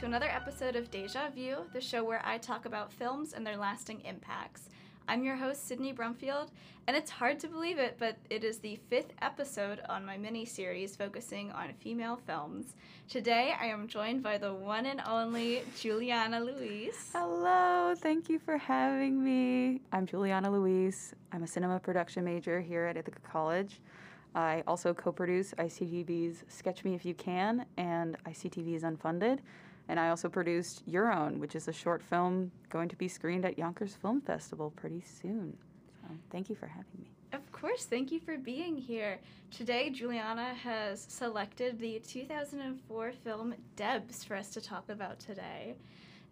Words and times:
to 0.00 0.06
another 0.06 0.30
episode 0.30 0.76
of 0.76 0.90
Deja 0.90 1.28
View, 1.28 1.58
the 1.74 1.80
show 1.80 2.02
where 2.02 2.22
I 2.24 2.38
talk 2.38 2.64
about 2.64 2.90
films 2.90 3.34
and 3.34 3.46
their 3.46 3.58
lasting 3.58 4.00
impacts. 4.00 4.70
I'm 5.06 5.22
your 5.22 5.36
host, 5.36 5.68
Sydney 5.68 5.92
Brumfield, 5.92 6.48
and 6.86 6.96
it's 6.96 7.10
hard 7.10 7.38
to 7.40 7.48
believe 7.48 7.78
it, 7.78 7.96
but 7.98 8.16
it 8.30 8.42
is 8.42 8.60
the 8.60 8.80
fifth 8.88 9.12
episode 9.20 9.82
on 9.90 10.06
my 10.06 10.16
mini 10.16 10.46
series 10.46 10.96
focusing 10.96 11.52
on 11.52 11.74
female 11.74 12.18
films. 12.26 12.76
Today, 13.10 13.52
I 13.60 13.66
am 13.66 13.88
joined 13.88 14.22
by 14.22 14.38
the 14.38 14.54
one 14.54 14.86
and 14.86 15.02
only 15.06 15.64
Juliana 15.78 16.40
Luis. 16.40 17.10
Hello, 17.12 17.94
thank 17.94 18.30
you 18.30 18.38
for 18.38 18.56
having 18.56 19.22
me. 19.22 19.82
I'm 19.92 20.06
Juliana 20.06 20.50
Luis. 20.50 21.14
I'm 21.30 21.42
a 21.42 21.46
cinema 21.46 21.78
production 21.78 22.24
major 22.24 22.62
here 22.62 22.86
at 22.86 22.96
Ithaca 22.96 23.20
College. 23.20 23.82
I 24.34 24.62
also 24.66 24.94
co 24.94 25.12
produce 25.12 25.52
ICTV's 25.58 26.44
Sketch 26.48 26.84
Me 26.84 26.94
If 26.94 27.04
You 27.04 27.12
Can 27.12 27.66
and 27.76 28.16
ICTV's 28.24 28.82
Unfunded. 28.82 29.40
And 29.90 29.98
I 29.98 30.10
also 30.10 30.28
produced 30.28 30.84
Your 30.86 31.12
Own, 31.12 31.40
which 31.40 31.56
is 31.56 31.66
a 31.66 31.72
short 31.72 32.00
film 32.00 32.52
going 32.68 32.88
to 32.90 32.96
be 32.96 33.08
screened 33.08 33.44
at 33.44 33.58
Yonkers 33.58 33.96
Film 33.96 34.20
Festival 34.20 34.70
pretty 34.70 35.02
soon. 35.02 35.56
So 36.00 36.14
thank 36.30 36.48
you 36.48 36.54
for 36.54 36.68
having 36.68 36.92
me. 37.00 37.10
Of 37.32 37.50
course, 37.50 37.86
thank 37.86 38.12
you 38.12 38.20
for 38.20 38.38
being 38.38 38.76
here. 38.76 39.18
Today, 39.50 39.90
Juliana 39.90 40.54
has 40.54 41.04
selected 41.08 41.80
the 41.80 42.00
2004 42.06 43.10
film 43.24 43.52
Debs 43.74 44.22
for 44.22 44.36
us 44.36 44.50
to 44.50 44.60
talk 44.60 44.88
about 44.90 45.18
today. 45.18 45.74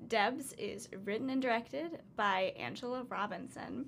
Debs 0.06 0.52
is 0.56 0.88
written 1.04 1.28
and 1.28 1.42
directed 1.42 1.98
by 2.14 2.52
Angela 2.56 3.02
Robinson. 3.08 3.86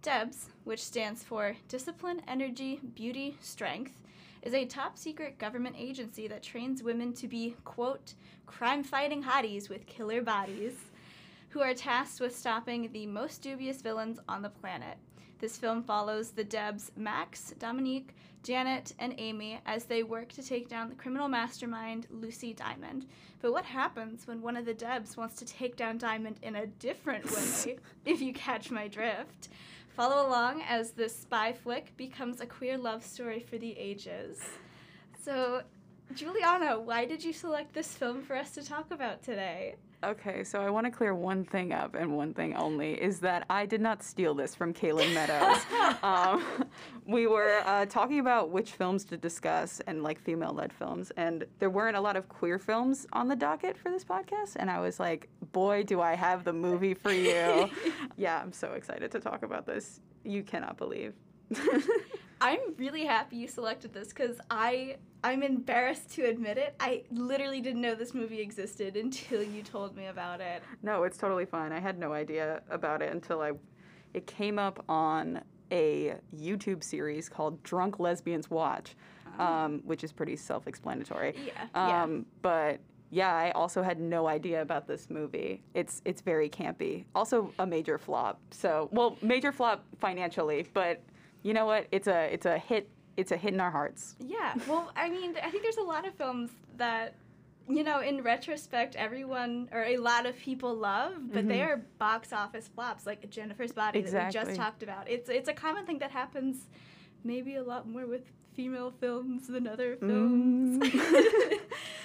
DEBS, 0.00 0.46
which 0.62 0.84
stands 0.84 1.24
for 1.24 1.56
Discipline, 1.66 2.22
Energy, 2.28 2.78
Beauty, 2.94 3.36
Strength, 3.40 4.00
is 4.42 4.54
a 4.54 4.64
top 4.64 4.98
secret 4.98 5.38
government 5.38 5.76
agency 5.78 6.28
that 6.28 6.42
trains 6.42 6.82
women 6.82 7.12
to 7.14 7.28
be, 7.28 7.54
quote, 7.64 8.14
crime 8.46 8.82
fighting 8.82 9.22
hotties 9.22 9.68
with 9.68 9.86
killer 9.86 10.22
bodies, 10.22 10.74
who 11.50 11.60
are 11.60 11.74
tasked 11.74 12.20
with 12.20 12.36
stopping 12.36 12.90
the 12.92 13.06
most 13.06 13.42
dubious 13.42 13.80
villains 13.80 14.18
on 14.28 14.42
the 14.42 14.50
planet. 14.50 14.98
This 15.38 15.56
film 15.56 15.82
follows 15.82 16.30
the 16.30 16.44
Debs 16.44 16.90
Max, 16.96 17.54
Dominique, 17.58 18.14
Janet, 18.42 18.94
and 18.98 19.14
Amy 19.18 19.60
as 19.66 19.84
they 19.84 20.02
work 20.02 20.32
to 20.32 20.42
take 20.42 20.68
down 20.68 20.88
the 20.88 20.94
criminal 20.94 21.28
mastermind 21.28 22.06
Lucy 22.10 22.52
Diamond. 22.52 23.06
But 23.40 23.52
what 23.52 23.64
happens 23.64 24.26
when 24.26 24.42
one 24.42 24.56
of 24.56 24.64
the 24.64 24.74
Debs 24.74 25.16
wants 25.16 25.36
to 25.36 25.44
take 25.44 25.76
down 25.76 25.98
Diamond 25.98 26.38
in 26.42 26.56
a 26.56 26.66
different 26.66 27.30
way, 27.30 27.78
if 28.04 28.20
you 28.20 28.32
catch 28.32 28.70
my 28.70 28.88
drift? 28.88 29.48
Follow 29.98 30.28
along 30.28 30.62
as 30.62 30.92
this 30.92 31.12
spy 31.12 31.52
flick 31.52 31.96
becomes 31.96 32.40
a 32.40 32.46
queer 32.46 32.78
love 32.78 33.04
story 33.04 33.40
for 33.40 33.58
the 33.58 33.76
ages. 33.76 34.40
So, 35.24 35.62
Juliana, 36.14 36.78
why 36.78 37.04
did 37.04 37.24
you 37.24 37.32
select 37.32 37.74
this 37.74 37.96
film 37.96 38.22
for 38.22 38.36
us 38.36 38.52
to 38.52 38.62
talk 38.62 38.92
about 38.92 39.24
today? 39.24 39.74
Okay, 40.04 40.44
so 40.44 40.60
I 40.60 40.70
want 40.70 40.86
to 40.86 40.92
clear 40.92 41.12
one 41.12 41.44
thing 41.44 41.72
up 41.72 41.96
and 41.96 42.16
one 42.16 42.32
thing 42.32 42.54
only 42.54 42.92
is 42.92 43.18
that 43.18 43.44
I 43.50 43.66
did 43.66 43.80
not 43.80 44.00
steal 44.04 44.32
this 44.32 44.54
from 44.54 44.72
Kaylin 44.72 45.12
Meadows. 45.12 45.58
um, 46.04 46.70
we 47.04 47.26
were 47.26 47.62
uh, 47.64 47.84
talking 47.86 48.20
about 48.20 48.50
which 48.50 48.72
films 48.72 49.04
to 49.06 49.16
discuss 49.16 49.80
and 49.88 50.04
like 50.04 50.20
female 50.20 50.52
led 50.52 50.72
films, 50.72 51.10
and 51.16 51.44
there 51.58 51.68
weren't 51.68 51.96
a 51.96 52.00
lot 52.00 52.16
of 52.16 52.28
queer 52.28 52.60
films 52.60 53.08
on 53.12 53.26
the 53.26 53.34
docket 53.34 53.76
for 53.76 53.90
this 53.90 54.04
podcast. 54.04 54.54
And 54.54 54.70
I 54.70 54.78
was 54.78 55.00
like, 55.00 55.28
boy, 55.50 55.82
do 55.82 56.00
I 56.00 56.14
have 56.14 56.44
the 56.44 56.52
movie 56.52 56.94
for 56.94 57.12
you. 57.12 57.68
yeah, 58.16 58.40
I'm 58.40 58.52
so 58.52 58.74
excited 58.74 59.10
to 59.10 59.18
talk 59.18 59.42
about 59.42 59.66
this. 59.66 60.00
You 60.22 60.44
cannot 60.44 60.76
believe. 60.76 61.14
I'm 62.40 62.58
really 62.76 63.04
happy 63.04 63.36
you 63.36 63.48
selected 63.48 63.92
this 63.92 64.08
because 64.08 64.40
I 64.50 64.96
I'm 65.24 65.42
embarrassed 65.42 66.10
to 66.12 66.24
admit 66.24 66.58
it. 66.58 66.76
I 66.78 67.02
literally 67.10 67.60
didn't 67.60 67.80
know 67.80 67.94
this 67.94 68.14
movie 68.14 68.40
existed 68.40 68.96
until 68.96 69.42
you 69.42 69.62
told 69.62 69.96
me 69.96 70.06
about 70.06 70.40
it. 70.40 70.62
No, 70.82 71.02
it's 71.04 71.18
totally 71.18 71.46
fine. 71.46 71.72
I 71.72 71.80
had 71.80 71.98
no 71.98 72.12
idea 72.12 72.62
about 72.70 73.02
it 73.02 73.12
until 73.12 73.40
I 73.40 73.52
it 74.14 74.26
came 74.26 74.58
up 74.58 74.84
on 74.88 75.42
a 75.70 76.14
YouTube 76.34 76.82
series 76.82 77.28
called 77.28 77.62
Drunk 77.62 77.98
Lesbians 77.98 78.50
Watch, 78.50 78.96
oh. 79.38 79.44
um, 79.44 79.82
which 79.84 80.02
is 80.02 80.12
pretty 80.12 80.36
self-explanatory. 80.36 81.34
Yeah. 81.46 81.62
Um, 81.74 82.16
yeah. 82.16 82.22
But 82.40 82.80
yeah, 83.10 83.34
I 83.34 83.50
also 83.52 83.82
had 83.82 84.00
no 84.00 84.28
idea 84.28 84.62
about 84.62 84.86
this 84.86 85.10
movie. 85.10 85.62
It's 85.74 86.02
it's 86.04 86.20
very 86.20 86.48
campy. 86.48 87.04
Also 87.14 87.52
a 87.58 87.66
major 87.66 87.98
flop. 87.98 88.40
So 88.50 88.88
well, 88.92 89.16
major 89.22 89.50
flop 89.50 89.84
financially, 89.98 90.68
but 90.74 91.02
you 91.42 91.54
know 91.54 91.66
what? 91.66 91.86
It's 91.92 92.08
a 92.08 92.32
it's 92.32 92.46
a 92.46 92.58
hit. 92.58 92.88
It's 93.16 93.32
a 93.32 93.36
hit 93.36 93.52
in 93.52 93.60
our 93.60 93.70
hearts. 93.70 94.14
Yeah. 94.20 94.54
Well, 94.68 94.92
I 94.94 95.08
mean, 95.08 95.34
I 95.42 95.50
think 95.50 95.64
there's 95.64 95.76
a 95.78 95.82
lot 95.82 96.06
of 96.06 96.14
films 96.14 96.50
that 96.76 97.14
you 97.68 97.84
know, 97.84 98.00
in 98.00 98.22
retrospect, 98.22 98.96
everyone 98.96 99.68
or 99.72 99.84
a 99.84 99.98
lot 99.98 100.24
of 100.24 100.36
people 100.38 100.74
love, 100.74 101.14
but 101.32 101.40
mm-hmm. 101.40 101.48
they 101.48 101.62
are 101.62 101.82
box 101.98 102.32
office 102.32 102.68
flops, 102.68 103.06
like 103.06 103.28
Jennifer's 103.30 103.72
Body 103.72 103.98
exactly. 103.98 104.38
that 104.38 104.46
we 104.46 104.52
just 104.52 104.60
talked 104.60 104.82
about. 104.82 105.08
It's 105.08 105.28
it's 105.28 105.48
a 105.48 105.52
common 105.52 105.84
thing 105.84 105.98
that 105.98 106.10
happens, 106.10 106.68
maybe 107.24 107.56
a 107.56 107.62
lot 107.62 107.88
more 107.88 108.06
with 108.06 108.22
female 108.54 108.90
films 108.90 109.46
than 109.48 109.66
other 109.66 109.96
films. 109.96 110.82
Mm. 110.82 111.60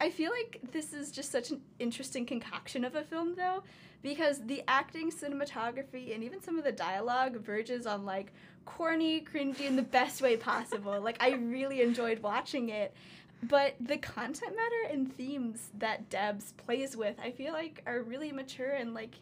I 0.00 0.10
feel 0.10 0.30
like 0.30 0.60
this 0.72 0.92
is 0.92 1.10
just 1.10 1.32
such 1.32 1.50
an 1.50 1.60
interesting 1.78 2.26
concoction 2.26 2.84
of 2.84 2.94
a 2.94 3.02
film, 3.02 3.34
though, 3.34 3.62
because 4.02 4.44
the 4.44 4.62
acting, 4.68 5.10
cinematography, 5.10 6.14
and 6.14 6.22
even 6.22 6.42
some 6.42 6.58
of 6.58 6.64
the 6.64 6.72
dialogue 6.72 7.36
verges 7.36 7.86
on 7.86 8.04
like 8.04 8.32
corny, 8.66 9.22
cringy 9.22 9.62
in 9.62 9.76
the 9.76 9.82
best 9.82 10.20
way 10.20 10.36
possible. 10.36 11.00
like 11.00 11.16
I 11.20 11.30
really 11.30 11.80
enjoyed 11.80 12.20
watching 12.20 12.68
it. 12.68 12.94
But 13.42 13.74
the 13.80 13.98
content 13.98 14.56
matter 14.56 14.92
and 14.92 15.12
themes 15.12 15.68
that 15.78 16.08
Debs 16.08 16.52
plays 16.56 16.96
with, 16.96 17.16
I 17.22 17.30
feel 17.30 17.52
like 17.52 17.82
are 17.86 18.02
really 18.02 18.32
mature 18.32 18.70
and 18.70 18.94
like 18.94 19.14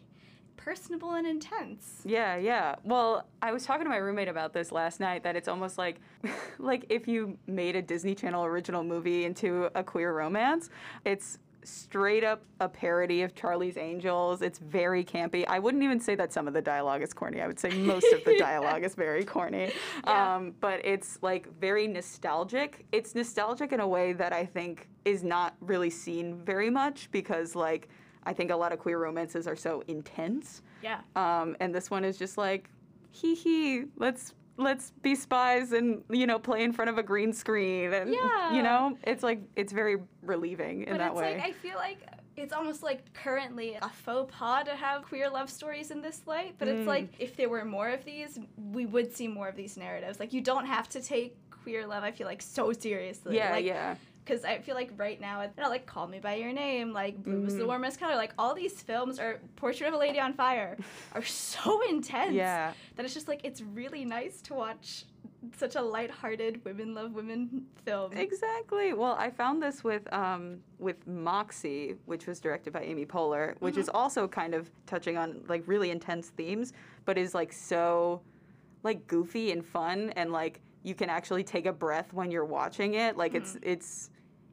personable 0.57 1.13
and 1.13 1.27
intense. 1.27 2.01
Yeah, 2.05 2.35
yeah. 2.35 2.75
Well, 2.83 3.27
I 3.41 3.51
was 3.51 3.65
talking 3.65 3.83
to 3.83 3.89
my 3.89 3.97
roommate 3.97 4.27
about 4.27 4.53
this 4.53 4.71
last 4.71 4.99
night 4.99 5.23
that 5.23 5.35
it's 5.35 5.47
almost 5.47 5.77
like 5.77 5.99
like 6.59 6.85
if 6.89 7.07
you 7.07 7.37
made 7.47 7.75
a 7.75 7.81
Disney 7.81 8.15
Channel 8.15 8.45
original 8.45 8.83
movie 8.83 9.25
into 9.25 9.69
a 9.75 9.83
queer 9.83 10.13
romance. 10.13 10.69
It's 11.03 11.39
straight 11.65 12.23
up 12.23 12.43
a 12.59 12.69
parody 12.69 13.23
of 13.23 13.35
Charlie's 13.35 13.77
Angels. 13.77 14.41
It's 14.41 14.59
very 14.59 15.03
campy. 15.03 15.45
I 15.47 15.59
wouldn't 15.59 15.83
even 15.83 15.99
say 15.99 16.15
that 16.15 16.31
some 16.31 16.47
of 16.47 16.53
the 16.53 16.61
dialogue 16.61 17.01
is 17.01 17.13
corny. 17.13 17.41
I 17.41 17.47
would 17.47 17.59
say 17.59 17.69
most 17.69 18.05
of 18.13 18.23
the 18.23 18.37
dialogue 18.39 18.83
is 18.83 18.95
very 18.95 19.25
corny. 19.25 19.71
Yeah. 20.05 20.35
Um, 20.35 20.53
but 20.59 20.85
it's 20.85 21.19
like 21.21 21.47
very 21.59 21.87
nostalgic. 21.87 22.85
It's 22.91 23.15
nostalgic 23.15 23.71
in 23.71 23.79
a 23.79 23.87
way 23.87 24.13
that 24.13 24.31
I 24.31 24.45
think 24.45 24.89
is 25.03 25.23
not 25.23 25.55
really 25.59 25.89
seen 25.89 26.37
very 26.43 26.69
much 26.69 27.09
because 27.11 27.55
like 27.55 27.89
I 28.25 28.33
think 28.33 28.51
a 28.51 28.55
lot 28.55 28.71
of 28.71 28.79
queer 28.79 28.99
romances 28.99 29.47
are 29.47 29.55
so 29.55 29.83
intense. 29.87 30.61
Yeah. 30.81 31.01
Um, 31.15 31.55
and 31.59 31.73
this 31.73 31.89
one 31.89 32.03
is 32.03 32.17
just 32.17 32.37
like, 32.37 32.69
hee 33.11 33.35
hee, 33.35 33.83
let's 33.97 34.33
let's 34.57 34.91
be 35.01 35.15
spies 35.15 35.73
and 35.73 36.01
you 36.09 36.25
know 36.25 36.39
play 36.39 36.63
in 36.63 36.71
front 36.71 36.89
of 36.89 36.97
a 36.97 37.03
green 37.03 37.33
screen 37.33 37.93
and 37.93 38.13
yeah. 38.13 38.53
you 38.53 38.63
know 38.63 38.97
it's 39.03 39.21
like 39.21 39.41
it's 39.57 39.73
very 39.73 39.97
relieving 40.21 40.83
in 40.83 40.93
but 40.93 40.99
that 40.99 41.11
it's 41.11 41.19
way. 41.19 41.35
Like, 41.35 41.43
I 41.43 41.51
feel 41.51 41.75
like 41.75 41.97
it's 42.37 42.53
almost 42.53 42.83
like 42.83 43.13
currently 43.13 43.77
a 43.81 43.89
faux 43.89 44.33
pas 44.33 44.63
to 44.65 44.71
have 44.71 45.03
queer 45.03 45.29
love 45.29 45.49
stories 45.49 45.91
in 45.91 46.01
this 46.01 46.21
light, 46.25 46.55
but 46.57 46.67
mm. 46.67 46.79
it's 46.79 46.87
like 46.87 47.09
if 47.19 47.35
there 47.35 47.49
were 47.49 47.63
more 47.63 47.89
of 47.89 48.03
these, 48.05 48.39
we 48.71 48.85
would 48.85 49.15
see 49.15 49.27
more 49.27 49.47
of 49.47 49.55
these 49.55 49.77
narratives. 49.77 50.19
Like 50.19 50.33
you 50.33 50.41
don't 50.41 50.65
have 50.65 50.89
to 50.89 51.01
take 51.01 51.37
queer 51.49 51.87
love, 51.87 52.03
I 52.03 52.11
feel 52.11 52.27
like 52.27 52.41
so 52.41 52.73
seriously. 52.73 53.37
Yeah, 53.37 53.51
like, 53.51 53.65
yeah 53.65 53.95
because 54.25 54.43
I 54.43 54.57
feel 54.59 54.75
like 54.75 54.91
right 54.97 55.21
now, 55.21 55.41
you 55.41 55.49
know, 55.57 55.69
like 55.69 55.85
Call 55.85 56.07
Me 56.07 56.19
by 56.19 56.35
Your 56.35 56.51
Name, 56.51 56.91
like 56.91 57.23
Blue 57.23 57.43
mm. 57.43 57.47
is 57.47 57.53
the 57.53 57.59
mm-hmm. 57.59 57.67
Warmest 57.67 57.99
Color, 57.99 58.15
like 58.15 58.33
all 58.39 58.55
these 58.55 58.81
films 58.81 59.19
or 59.19 59.39
Portrait 59.55 59.87
of 59.87 59.93
a 59.93 59.97
Lady 59.97 60.19
on 60.19 60.33
Fire 60.33 60.77
are 61.13 61.23
so 61.23 61.81
intense 61.87 62.33
yeah. 62.33 62.73
that 62.95 63.05
it's 63.05 63.13
just 63.13 63.27
like 63.27 63.41
it's 63.43 63.61
really 63.61 64.03
nice 64.03 64.41
to 64.41 64.53
watch 64.53 65.05
such 65.55 65.75
a 65.75 65.81
light-hearted 65.81 66.65
women 66.65 66.95
love 66.95 67.13
women 67.13 67.65
film. 67.83 68.11
Exactly. 68.13 68.93
Well, 68.93 69.15
I 69.19 69.29
found 69.29 69.61
this 69.61 69.83
with 69.83 70.11
um, 70.11 70.57
with 70.79 71.05
Moxie, 71.05 71.95
which 72.05 72.25
was 72.25 72.39
directed 72.39 72.73
by 72.73 72.81
Amy 72.81 73.05
Poehler, 73.05 73.53
which 73.59 73.73
mm-hmm. 73.73 73.81
is 73.81 73.89
also 73.89 74.27
kind 74.27 74.55
of 74.55 74.71
touching 74.87 75.17
on 75.17 75.41
like 75.47 75.63
really 75.67 75.91
intense 75.91 76.29
themes, 76.29 76.73
but 77.05 77.17
is 77.17 77.35
like 77.35 77.53
so 77.53 78.21
like 78.81 79.05
goofy 79.05 79.51
and 79.51 79.63
fun 79.63 80.11
and 80.15 80.31
like 80.31 80.61
you 80.83 80.93
can 80.93 81.09
actually 81.09 81.43
take 81.43 81.65
a 81.65 81.73
breath 81.73 82.13
when 82.13 82.31
you're 82.31 82.45
watching 82.45 82.95
it. 82.95 83.17
Like 83.17 83.33
mm-hmm. 83.33 83.41
it's 83.41 83.57
it's 83.61 84.09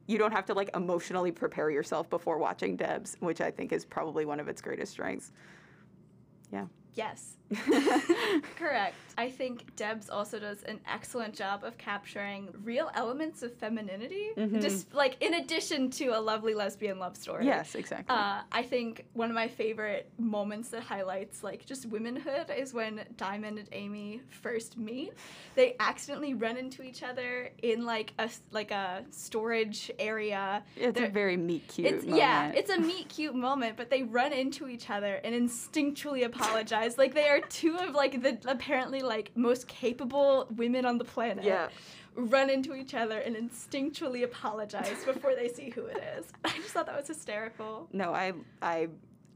you 0.06 0.18
don't 0.18 0.32
have 0.32 0.44
to 0.46 0.54
like 0.54 0.70
emotionally 0.74 1.30
prepare 1.30 1.70
yourself 1.70 2.10
before 2.10 2.38
watching 2.38 2.76
Debs, 2.76 3.16
which 3.20 3.40
I 3.40 3.50
think 3.50 3.72
is 3.72 3.84
probably 3.84 4.24
one 4.24 4.40
of 4.40 4.48
its 4.48 4.60
greatest 4.60 4.92
strengths. 4.92 5.32
Yeah. 6.52 6.66
Yes. 6.94 7.36
Correct. 8.56 8.94
I 9.18 9.28
think 9.28 9.76
Debs 9.76 10.08
also 10.08 10.38
does 10.38 10.62
an 10.62 10.80
excellent 10.90 11.34
job 11.34 11.64
of 11.64 11.76
capturing 11.76 12.48
real 12.64 12.90
elements 12.94 13.42
of 13.42 13.52
femininity, 13.54 14.28
Mhm. 14.38 14.62
just 14.62 14.92
like 14.94 15.22
in 15.22 15.34
addition 15.34 15.90
to 15.92 16.08
a 16.18 16.20
lovely 16.20 16.54
lesbian 16.54 16.98
love 16.98 17.14
story. 17.16 17.44
Yes, 17.44 17.74
exactly. 17.74 18.14
Uh, 18.16 18.40
I 18.50 18.62
think 18.62 19.04
one 19.12 19.28
of 19.28 19.34
my 19.34 19.48
favorite 19.48 20.10
moments 20.18 20.70
that 20.70 20.82
highlights 20.82 21.42
like 21.42 21.66
just 21.66 21.84
womanhood 21.86 22.50
is 22.56 22.72
when 22.72 23.04
Diamond 23.18 23.58
and 23.58 23.68
Amy 23.72 24.22
first 24.30 24.78
meet. 24.78 25.12
They 25.54 25.76
accidentally 25.78 26.32
run 26.32 26.56
into 26.56 26.82
each 26.82 27.02
other 27.02 27.50
in 27.62 27.84
like 27.84 28.14
a 28.18 28.30
like 28.50 28.70
a 28.70 29.04
storage 29.10 29.90
area. 29.98 30.62
it's 30.74 30.96
a 30.98 31.02
they're- 31.02 31.10
very 31.10 31.36
meet 31.36 31.68
cute. 31.68 31.86
It's 31.86 32.04
yeah, 32.06 32.50
it's 32.54 32.70
a 32.70 32.80
meet 32.80 33.10
cute 33.10 33.34
moment, 33.34 33.76
but 33.76 33.90
they 33.90 34.02
run 34.04 34.32
into 34.32 34.68
each 34.68 34.88
other 34.88 35.16
and 35.22 35.34
instinctually 35.34 36.24
apologize. 36.32 36.81
Like 36.98 37.14
they 37.14 37.28
are 37.28 37.40
two 37.40 37.76
of 37.76 37.94
like 37.94 38.22
the 38.22 38.38
apparently 38.46 39.00
like 39.02 39.30
most 39.34 39.68
capable 39.68 40.46
women 40.56 40.84
on 40.84 40.98
the 40.98 41.04
planet. 41.04 41.44
yeah. 41.44 41.68
Run 42.14 42.50
into 42.50 42.74
each 42.74 42.92
other 42.94 43.20
and 43.20 43.34
instinctually 43.34 44.22
apologize 44.22 45.02
before 45.04 45.34
they 45.34 45.48
see 45.48 45.70
who 45.70 45.86
it 45.86 46.02
is. 46.18 46.26
I 46.44 46.50
just 46.50 46.68
thought 46.68 46.84
that 46.86 46.96
was 46.96 47.08
hysterical. 47.08 47.88
No, 47.92 48.12
I 48.12 48.32
I 48.60 48.88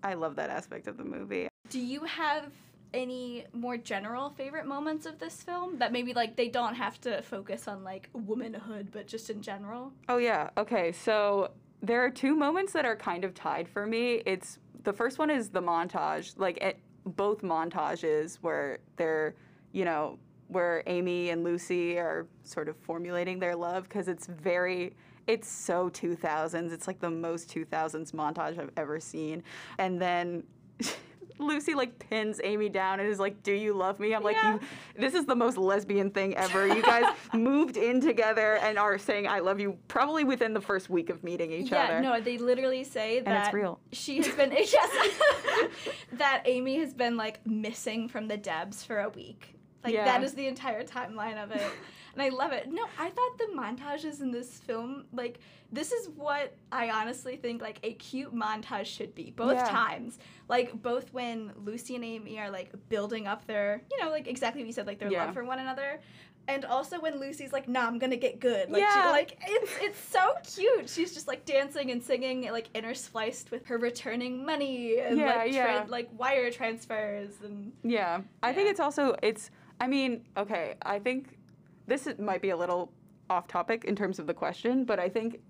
I 0.02 0.14
love 0.14 0.36
that 0.36 0.50
aspect 0.50 0.86
of 0.86 0.96
the 0.98 1.04
movie. 1.04 1.48
Do 1.70 1.80
you 1.80 2.04
have 2.04 2.52
any 2.92 3.44
more 3.52 3.76
general 3.76 4.30
favorite 4.30 4.66
moments 4.66 5.06
of 5.06 5.18
this 5.18 5.42
film 5.42 5.78
that 5.78 5.90
maybe 5.92 6.12
like 6.14 6.36
they 6.36 6.48
don't 6.48 6.74
have 6.74 7.00
to 7.02 7.22
focus 7.22 7.66
on 7.66 7.82
like 7.82 8.08
womanhood, 8.12 8.88
but 8.92 9.06
just 9.06 9.30
in 9.30 9.40
general? 9.42 9.92
Oh 10.08 10.18
yeah. 10.18 10.50
Okay. 10.58 10.92
So 10.92 11.50
there 11.82 12.04
are 12.04 12.10
two 12.10 12.34
moments 12.34 12.72
that 12.72 12.84
are 12.84 12.96
kind 12.96 13.24
of 13.24 13.34
tied 13.34 13.68
for 13.68 13.86
me. 13.86 14.22
It's 14.26 14.58
the 14.84 14.92
first 14.92 15.18
one 15.18 15.30
is 15.30 15.50
the 15.50 15.62
montage, 15.62 16.34
like 16.36 16.58
at 16.60 16.76
both 17.06 17.42
montages 17.42 18.36
where 18.36 18.78
they're, 18.96 19.34
you 19.72 19.84
know, 19.84 20.18
where 20.48 20.82
Amy 20.86 21.30
and 21.30 21.42
Lucy 21.42 21.98
are 21.98 22.26
sort 22.44 22.68
of 22.68 22.76
formulating 22.76 23.38
their 23.38 23.56
love 23.56 23.84
because 23.84 24.08
it's 24.08 24.26
very 24.26 24.94
it's 25.26 25.48
so 25.48 25.90
2000s. 25.90 26.72
It's 26.72 26.86
like 26.86 27.00
the 27.00 27.10
most 27.10 27.52
2000s 27.52 28.12
montage 28.12 28.58
I've 28.58 28.70
ever 28.76 29.00
seen. 29.00 29.42
And 29.78 30.00
then 30.00 30.44
Lucy 31.38 31.74
like 31.74 31.98
pins 31.98 32.40
Amy 32.42 32.68
down 32.68 33.00
and 33.00 33.08
is 33.08 33.18
like, 33.18 33.42
"Do 33.42 33.52
you 33.52 33.72
love 33.74 34.00
me?" 34.00 34.14
I'm 34.14 34.22
like, 34.22 34.36
Yeah. 34.36 34.54
"You 34.54 34.60
this 34.98 35.14
is 35.14 35.26
the 35.26 35.36
most 35.36 35.58
lesbian 35.58 36.10
thing 36.10 36.34
ever. 36.36 36.66
You 36.66 36.82
guys 36.82 37.14
moved 37.34 37.76
in 37.76 38.00
together 38.00 38.56
and 38.56 38.78
are 38.78 38.98
saying 38.98 39.28
I 39.28 39.40
love 39.40 39.60
you 39.60 39.76
probably 39.88 40.24
within 40.24 40.54
the 40.54 40.60
first 40.60 40.88
week 40.90 41.10
of 41.10 41.22
meeting 41.22 41.52
each 41.52 41.70
yeah, 41.70 41.84
other. 41.84 41.94
Yeah, 41.94 42.00
no, 42.00 42.20
they 42.20 42.38
literally 42.38 42.84
say 42.84 43.18
and 43.18 43.26
that 43.26 43.46
it's 43.46 43.54
real. 43.54 43.80
she 43.92 44.18
has 44.18 44.28
been 44.34 44.52
yes 44.56 45.14
that 46.12 46.42
Amy 46.46 46.78
has 46.78 46.94
been 46.94 47.16
like 47.16 47.44
missing 47.46 48.08
from 48.08 48.28
the 48.28 48.36
Debs 48.36 48.82
for 48.84 49.00
a 49.00 49.08
week. 49.08 49.55
Like 49.86 49.94
Yeah. 49.94 50.04
that 50.04 50.24
is 50.24 50.34
the 50.34 50.46
entire 50.48 50.82
timeline 50.84 51.42
of 51.42 51.50
it. 51.52 51.62
And 52.18 52.22
I 52.22 52.30
love 52.30 52.52
it. 52.52 52.72
No, 52.72 52.82
I 52.98 53.10
thought 53.10 53.36
the 53.36 53.48
montages 53.54 54.22
in 54.22 54.30
this 54.30 54.48
film, 54.58 55.04
like 55.12 55.38
this 55.70 55.92
is 55.92 56.08
what 56.08 56.56
I 56.72 56.88
honestly 56.88 57.36
think 57.36 57.60
like 57.60 57.78
a 57.82 57.92
cute 57.92 58.34
montage 58.34 58.86
should 58.86 59.14
be. 59.14 59.32
Both 59.36 59.56
Yeah. 59.56 59.68
times. 59.68 60.18
Like 60.48 60.80
both 60.80 61.12
when 61.12 61.52
Lucy 61.56 61.94
and 61.94 62.02
Amy 62.02 62.38
are 62.38 62.48
like 62.50 62.70
building 62.88 63.26
up 63.26 63.46
their, 63.46 63.82
you 63.90 64.02
know, 64.02 64.10
like 64.10 64.28
exactly 64.28 64.62
what 64.62 64.66
you 64.66 64.72
said, 64.72 64.86
like 64.86 64.98
their 64.98 65.10
Yeah. 65.12 65.26
love 65.26 65.34
for 65.34 65.44
one 65.44 65.58
another. 65.58 66.00
And 66.48 66.64
also 66.64 66.98
when 67.00 67.20
Lucy's 67.20 67.52
like, 67.52 67.68
"Nah, 67.68 67.86
I'm 67.86 67.98
gonna 67.98 68.16
get 68.16 68.40
good." 68.40 68.70
Like, 68.70 68.80
Yeah. 68.80 68.94
she, 68.94 69.10
like 69.10 69.36
it's 69.46 69.72
it's 69.82 69.98
so 69.98 70.36
cute. 70.54 70.88
She's 70.88 71.12
just 71.12 71.28
like 71.28 71.44
dancing 71.44 71.90
and 71.90 72.02
singing, 72.02 72.50
like 72.50 72.72
interspliced 72.72 73.50
with 73.50 73.66
her 73.66 73.76
returning 73.76 74.42
money 74.46 75.00
and 75.00 75.18
Yeah, 75.18 75.34
like 75.36 75.52
yeah. 75.52 75.84
like 75.86 76.08
wire 76.16 76.50
transfers 76.50 77.34
and 77.44 77.72
Yeah. 77.82 78.22
I 78.42 78.54
think 78.54 78.70
it's 78.70 78.80
also 78.80 79.16
it's 79.22 79.50
I 79.80 79.86
mean, 79.86 80.24
okay, 80.36 80.74
I 80.82 80.98
think 80.98 81.38
this 81.86 82.08
might 82.18 82.42
be 82.42 82.50
a 82.50 82.56
little 82.56 82.92
off 83.28 83.46
topic 83.48 83.84
in 83.84 83.96
terms 83.96 84.18
of 84.18 84.26
the 84.26 84.34
question, 84.34 84.84
but 84.84 84.98
I 84.98 85.08
think 85.08 85.40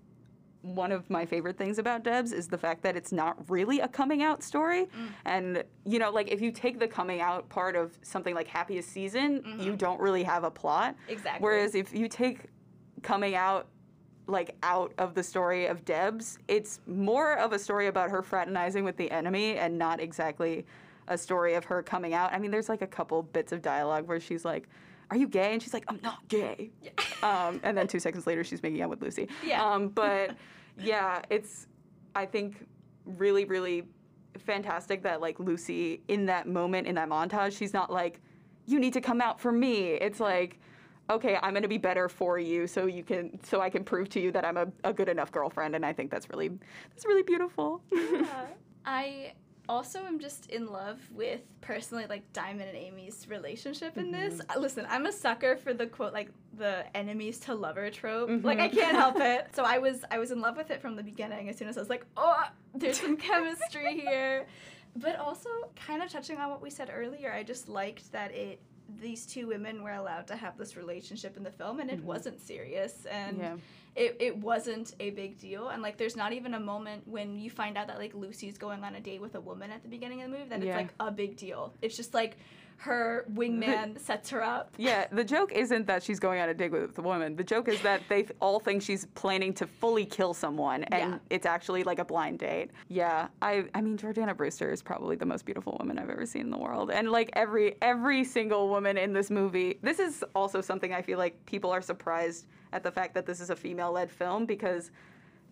one 0.61 0.91
of 0.91 1.09
my 1.09 1.25
favorite 1.25 1.57
things 1.57 1.77
about 1.77 2.03
Debs 2.03 2.33
is 2.33 2.47
the 2.47 2.57
fact 2.57 2.81
that 2.83 2.97
it's 2.97 3.11
not 3.11 3.37
really 3.49 3.79
a 3.79 3.87
coming 3.87 4.21
out 4.23 4.43
story. 4.43 4.85
Mm. 4.85 5.07
And, 5.25 5.63
you 5.85 5.97
know, 5.99 6.09
like 6.11 6.29
if 6.29 6.41
you 6.41 6.51
take 6.51 6.79
the 6.79 6.87
coming 6.87 7.21
out 7.21 7.47
part 7.47 7.75
of 7.75 7.97
something 8.01 8.35
like 8.35 8.47
Happiest 8.47 8.89
Season, 8.89 9.35
you 9.59 9.73
Mhm. 9.73 9.77
don't 9.77 9.99
really 10.01 10.23
have 10.23 10.43
a 10.43 10.51
plot. 10.51 10.95
exactly. 11.07 11.43
Whereas 11.45 11.75
if 11.75 11.93
you 11.93 12.07
take 12.09 12.47
coming 13.03 13.35
out 13.35 13.67
like 14.29 14.57
out 14.61 14.91
of 14.97 15.13
the 15.13 15.23
story 15.23 15.67
of 15.67 15.85
Debs, 15.85 16.37
it's 16.49 16.81
more 16.85 17.37
of 17.37 17.53
a 17.53 17.59
story 17.59 17.87
about 17.87 18.09
her 18.09 18.21
fraternizing 18.21 18.83
with 18.83 18.97
the 18.97 19.09
enemy 19.09 19.55
and 19.57 19.77
not 19.77 20.01
exactly 20.01 20.65
a 21.07 21.17
story 21.17 21.53
of 21.55 21.65
her 21.65 21.81
coming 21.81 22.13
out. 22.13 22.33
I 22.33 22.39
mean, 22.39 22.51
there's 22.51 22.69
like 22.69 22.81
a 22.81 22.87
couple 22.87 23.23
bits 23.23 23.51
of 23.51 23.61
dialogue 23.61 24.07
where 24.07 24.19
she's 24.19 24.43
like, 24.45 24.67
"Are 25.11 25.17
you 25.17 25.27
gay?" 25.27 25.53
and 25.53 25.61
she's 25.61 25.73
like, 25.73 25.85
"I'm 25.87 25.99
not 26.03 26.27
gay." 26.27 26.71
Um, 27.23 27.59
and 27.63 27.77
then 27.77 27.87
two 27.87 27.99
seconds 27.99 28.27
later, 28.27 28.43
she's 28.43 28.61
making 28.61 28.81
out 28.81 28.89
with 28.89 29.01
Lucy. 29.01 29.27
Yeah. 29.45 29.65
Um, 29.65 29.87
but 30.03 30.35
yeah, 30.79 31.21
it's 31.29 31.67
I 32.15 32.25
think 32.25 32.67
really 33.05 33.45
really 33.45 33.83
fantastic 34.37 35.01
that 35.03 35.21
like 35.21 35.39
Lucy 35.39 36.01
in 36.07 36.25
that 36.27 36.47
moment 36.47 36.87
in 36.87 36.95
that 36.95 37.09
montage, 37.09 37.57
she's 37.57 37.73
not 37.73 37.91
like, 37.91 38.21
"You 38.65 38.79
need 38.79 38.93
to 38.93 39.01
come 39.01 39.21
out 39.21 39.39
for 39.39 39.51
me." 39.51 39.93
It's 39.93 40.19
like. 40.19 40.59
Okay, 41.09 41.37
I'm 41.41 41.53
gonna 41.53 41.69
be 41.69 41.77
better 41.77 42.09
for 42.09 42.37
you, 42.37 42.67
so 42.67 42.85
you 42.85 43.01
can, 43.01 43.41
so 43.41 43.61
I 43.61 43.69
can 43.69 43.85
prove 43.85 44.09
to 44.09 44.19
you 44.19 44.29
that 44.33 44.43
I'm 44.43 44.57
a, 44.57 44.67
a 44.83 44.91
good 44.91 45.07
enough 45.07 45.31
girlfriend, 45.31 45.73
and 45.73 45.85
I 45.85 45.93
think 45.93 46.11
that's 46.11 46.29
really, 46.29 46.49
that's 46.89 47.05
really 47.05 47.23
beautiful. 47.23 47.81
Yeah. 47.93 48.25
I 48.85 49.31
also 49.69 49.99
am 50.05 50.19
just 50.19 50.47
in 50.49 50.67
love 50.67 50.99
with 51.13 51.41
personally 51.61 52.05
like 52.07 52.31
Diamond 52.33 52.69
and 52.69 52.77
Amy's 52.77 53.27
relationship 53.29 53.97
in 53.97 54.11
this. 54.11 54.35
Mm-hmm. 54.35 54.57
Uh, 54.57 54.61
Listen, 54.61 54.85
I'm 54.89 55.05
a 55.05 55.11
sucker 55.11 55.57
for 55.57 55.73
the 55.73 55.87
quote 55.87 56.13
like 56.13 56.29
the 56.57 56.85
enemies 56.95 57.39
to 57.41 57.53
lover 57.55 57.89
trope. 57.89 58.29
Like 58.43 58.57
Mhm. 58.57 58.61
I 58.61 58.67
can't 58.69 58.95
help 58.95 59.17
it. 59.19 59.47
So 59.53 59.63
I 59.63 59.77
was 59.77 60.03
I 60.09 60.17
was 60.19 60.31
in 60.31 60.39
love 60.41 60.57
with 60.57 60.71
it 60.71 60.81
from 60.81 60.95
the 60.95 61.03
beginning. 61.03 61.49
As 61.49 61.57
soon 61.57 61.67
as 61.67 61.77
I 61.77 61.81
was 61.81 61.89
like, 61.89 62.05
oh, 62.15 62.43
there's 62.73 62.99
some 62.99 63.17
chemistry 63.17 63.99
here. 64.05 64.47
But 64.95 65.17
also 65.17 65.49
kind 65.75 66.01
of 66.01 66.09
touching 66.09 66.37
on 66.37 66.49
what 66.49 66.61
we 66.61 66.69
said 66.69 66.89
earlier, 66.93 67.31
I 67.31 67.43
just 67.43 67.67
liked 67.69 68.11
that 68.13 68.31
it 68.33 68.59
these 69.01 69.25
two 69.25 69.47
women 69.47 69.83
were 69.83 69.91
allowed 69.91 70.27
to 70.27 70.35
have 70.37 70.57
this 70.57 70.77
relationship 70.77 71.35
in 71.35 71.43
the 71.43 71.51
film 71.51 71.81
and 71.81 71.89
it 71.91 71.99
Mhm. 71.99 72.05
wasn't 72.05 72.39
serious 72.39 73.05
and 73.11 73.37
yeah. 73.37 73.55
It, 73.97 74.15
it 74.19 74.37
wasn't 74.37 74.93
a 74.99 75.09
big 75.09 75.39
deal 75.39 75.69
and 75.69 75.81
like 75.81 75.97
there's 75.97 76.15
not 76.15 76.31
even 76.31 76.53
a 76.53 76.59
moment 76.59 77.01
when 77.07 77.35
you 77.39 77.49
find 77.49 77.77
out 77.77 77.87
that 77.87 77.97
like 77.97 78.13
lucy's 78.13 78.57
going 78.57 78.83
on 78.83 78.93
a 78.95 78.99
date 79.01 79.19
with 79.19 79.33
a 79.35 79.41
woman 79.41 79.71
at 79.71 79.81
the 79.81 79.89
beginning 79.89 80.21
of 80.21 80.29
the 80.31 80.37
movie 80.37 80.49
that 80.49 80.61
Yeah. 80.61 80.77
it's 80.77 80.77
like 80.77 80.93
a 80.99 81.11
big 81.11 81.35
deal 81.35 81.73
it's 81.81 81.97
just 81.97 82.13
like 82.13 82.37
her 82.77 83.25
wingman 83.33 83.99
sets 83.99 84.29
her 84.29 84.41
up 84.43 84.73
Yeah, 84.77 85.07
the 85.11 85.23
joke 85.23 85.51
isn't 85.51 85.87
that 85.87 86.03
she's 86.03 86.19
going 86.19 86.39
on 86.39 86.49
a 86.49 86.53
date 86.53 86.71
with 86.71 86.97
a 86.97 87.01
woman. 87.01 87.35
The 87.35 87.43
joke 87.43 87.67
is 87.67 87.81
that 87.81 88.01
they 88.07 88.27
all 88.39 88.59
think 88.59 88.81
she's 88.83 89.05
planning 89.15 89.51
to 89.55 89.65
fully 89.65 90.05
kill 90.05 90.33
someone, 90.33 90.83
and 90.85 91.13
Yeah. 91.13 91.19
it's 91.31 91.45
actually 91.45 91.83
like 91.83 91.99
a 91.99 92.05
blind 92.05 92.39
date. 92.39 92.69
Yeah, 92.87 93.27
I, 93.41 93.65
I 93.73 93.81
mean, 93.81 93.97
Jordana 93.97 94.37
Brewster 94.37 94.71
is 94.71 94.81
probably 94.83 95.15
the 95.15 95.25
most 95.25 95.43
beautiful 95.45 95.75
woman 95.79 95.97
I've 95.97 96.09
ever 96.09 96.25
seen 96.25 96.41
in 96.43 96.51
the 96.51 96.57
world, 96.57 96.91
and 96.91 97.09
like 97.11 97.31
every 97.33 97.75
every 97.81 98.23
single 98.23 98.69
woman 98.69 98.97
in 98.97 99.11
this 99.11 99.29
movie. 99.31 99.79
This 99.81 99.99
is 99.99 100.23
also 100.35 100.61
something 100.61 100.93
I 100.93 101.01
feel 101.01 101.17
like 101.17 101.43
people 101.45 101.71
are 101.71 101.81
surprised 101.81 102.45
at 102.73 102.83
the 102.83 102.91
fact 102.91 103.13
that 103.15 103.25
this 103.25 103.39
is 103.39 103.49
a 103.49 103.55
female-led 103.55 104.11
film 104.11 104.45
because 104.45 104.91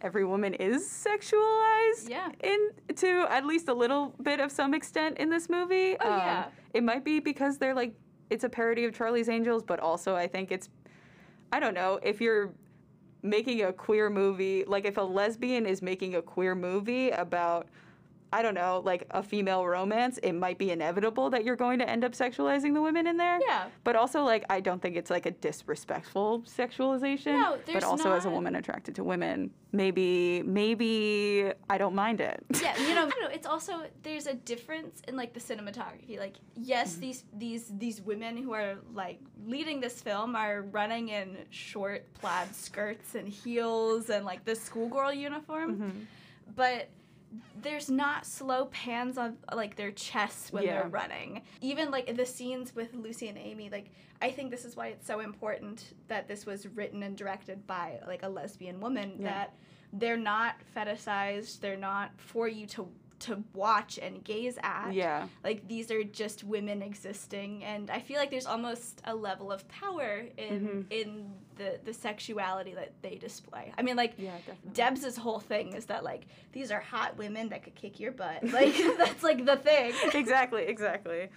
every 0.05 0.23
woman 0.23 0.53
is 0.53 0.83
sexualized 0.87 2.07
Yeah. 2.07 2.29
in 2.43 2.69
to 2.95 3.25
at 3.29 3.43
least 3.43 3.67
a 3.69 3.73
little 3.73 4.13
bit 4.21 4.39
of 4.39 4.51
some 4.51 4.73
extent 4.75 5.17
in 5.17 5.29
this 5.31 5.49
movie. 5.49 5.97
Um, 5.97 6.13
Oh, 6.13 6.17
yeah. 6.17 6.45
It 6.75 6.83
might 6.83 7.03
be 7.03 7.19
because 7.19 7.57
they're 7.57 7.73
like 7.73 7.93
it's 8.29 8.43
a 8.43 8.49
parody 8.49 8.85
of 8.85 8.93
Charlie's 8.95 9.29
Angels, 9.29 9.63
but 9.63 9.79
also 9.79 10.15
I 10.15 10.27
think 10.27 10.51
it's 10.51 10.69
I 11.51 11.59
don't 11.59 11.73
know, 11.73 11.99
if 12.03 12.21
you're 12.21 12.53
making 13.23 13.63
a 13.63 13.73
queer 13.73 14.09
movie, 14.11 14.63
like 14.67 14.85
if 14.85 14.97
a 14.97 15.01
lesbian 15.01 15.65
is 15.65 15.81
making 15.81 16.15
a 16.15 16.21
queer 16.21 16.53
movie 16.53 17.09
about 17.09 17.67
I 18.35 18.41
don't 18.41 18.53
know, 18.53 18.81
like 18.83 19.05
a 19.11 19.23
female 19.23 19.65
romance, 19.65 20.17
it 20.21 20.33
might 20.33 20.57
be 20.57 20.69
inevitable 20.71 21.29
that 21.29 21.45
you're 21.45 21.55
going 21.55 21.79
to 21.79 21.89
end 21.89 22.03
up 22.03 22.11
sexualizing 22.11 22.73
the 22.73 22.81
women 22.81 23.07
in 23.07 23.15
there. 23.15 23.39
yeah 23.47 23.67
But 23.85 23.95
also, 23.95 24.23
like, 24.23 24.43
I 24.49 24.59
don't 24.59 24.81
think 24.81 24.97
it's 24.97 25.09
like 25.09 25.25
a 25.25 25.31
disrespectful 25.31 26.41
sexualization. 26.41 27.33
No, 27.39 27.57
there's 27.65 27.75
but 27.75 27.83
also 27.85 28.11
as 28.11 28.25
a 28.25 28.29
woman 28.29 28.55
attracted 28.57 28.93
to 28.95 29.05
women, 29.05 29.51
maybe, 29.71 30.43
maybe 30.43 31.51
I 31.69 31.77
don't 31.77 31.95
mind 31.95 32.19
it. 32.19 32.43
yeah 32.61 32.75
you 32.77 32.93
know, 32.97 33.05
I 33.05 33.09
don't 33.09 33.21
know 33.21 33.29
it's 33.39 33.47
also 33.47 33.73
there's 34.03 34.27
a 34.27 34.33
difference 34.33 35.01
in 35.07 35.15
like 35.15 35.31
the 35.33 35.39
cinematography 35.39 36.17
like 36.19 36.35
yes 36.55 36.95
these 36.95 37.23
these 37.43 37.71
these 37.77 38.01
women 38.01 38.35
who 38.37 38.51
are 38.53 38.75
like 38.93 39.19
leading 39.45 39.79
this 39.79 40.01
film 40.01 40.35
are 40.35 40.63
running 40.79 41.09
in 41.09 41.37
short 41.51 42.01
plaid 42.19 42.53
skirts 42.53 43.15
and 43.15 43.27
heels 43.29 44.09
and 44.09 44.25
like 44.25 44.43
the 44.45 44.55
schoolgirl 44.55 45.13
uniform 45.13 45.69
Mhm. 45.75 45.91
but 46.55 46.89
there's 47.61 47.89
not 47.89 48.25
slow 48.25 48.65
pans 48.65 49.17
on 49.17 49.37
like 49.53 49.75
their 49.75 49.91
chests 49.91 50.51
when 50.53 50.63
Yeah. 50.63 50.81
they're 50.81 50.89
running. 50.89 51.41
Even 51.61 51.91
like 51.91 52.15
the 52.15 52.25
scenes 52.25 52.75
with 52.75 52.93
Lucy 52.93 53.27
and 53.27 53.37
Amy, 53.37 53.69
like 53.69 53.91
I 54.21 54.31
think 54.31 54.51
this 54.51 54.65
is 54.65 54.75
why 54.75 54.87
it's 54.87 55.05
so 55.07 55.19
important 55.19 55.93
that 56.07 56.27
this 56.27 56.45
was 56.45 56.67
written 56.67 57.03
and 57.03 57.17
directed 57.17 57.65
by 57.67 57.99
like 58.07 58.23
a 58.23 58.29
lesbian 58.29 58.79
woman 58.79 59.15
Yeah. 59.19 59.29
that 59.29 59.53
they're 59.93 60.17
not 60.17 60.55
fetishized, 60.75 61.59
they're 61.61 61.77
not 61.77 62.11
for 62.17 62.47
you 62.47 62.65
to 62.67 62.87
to 63.25 63.43
watch 63.53 63.97
and 64.01 64.23
gaze 64.23 64.57
at. 64.63 64.93
Yeah. 64.93 65.27
Like 65.43 65.67
these 65.67 65.91
are 65.91 66.03
just 66.03 66.43
women 66.43 66.81
existing 66.81 67.63
and 67.63 67.89
I 67.89 67.99
feel 67.99 68.17
like 68.17 68.31
there's 68.31 68.45
almost 68.45 69.01
a 69.05 69.15
level 69.15 69.51
of 69.51 69.67
power 69.67 70.25
in 70.37 70.59
Mhm. 70.67 70.85
in 70.91 71.33
the 71.55 71.79
the 71.83 71.93
sexuality 71.93 72.73
that 72.73 72.93
they 73.01 73.15
display. 73.15 73.71
I 73.77 73.81
mean 73.81 73.95
like 73.95 74.13
Yeah, 74.17 74.37
definitely. 74.45 74.71
Debs' 74.73 75.17
whole 75.17 75.39
thing 75.39 75.73
is 75.73 75.85
that 75.85 76.03
like 76.03 76.27
these 76.51 76.71
are 76.71 76.79
hot 76.81 77.17
women 77.17 77.49
that 77.49 77.63
could 77.63 77.75
kick 77.75 77.99
your 77.99 78.11
butt. 78.11 78.43
Like 78.53 78.73
that's 78.97 79.23
like 79.23 79.45
the 79.45 79.57
thing. 79.57 79.93
exactly, 80.13 80.63
exactly. 80.63 81.29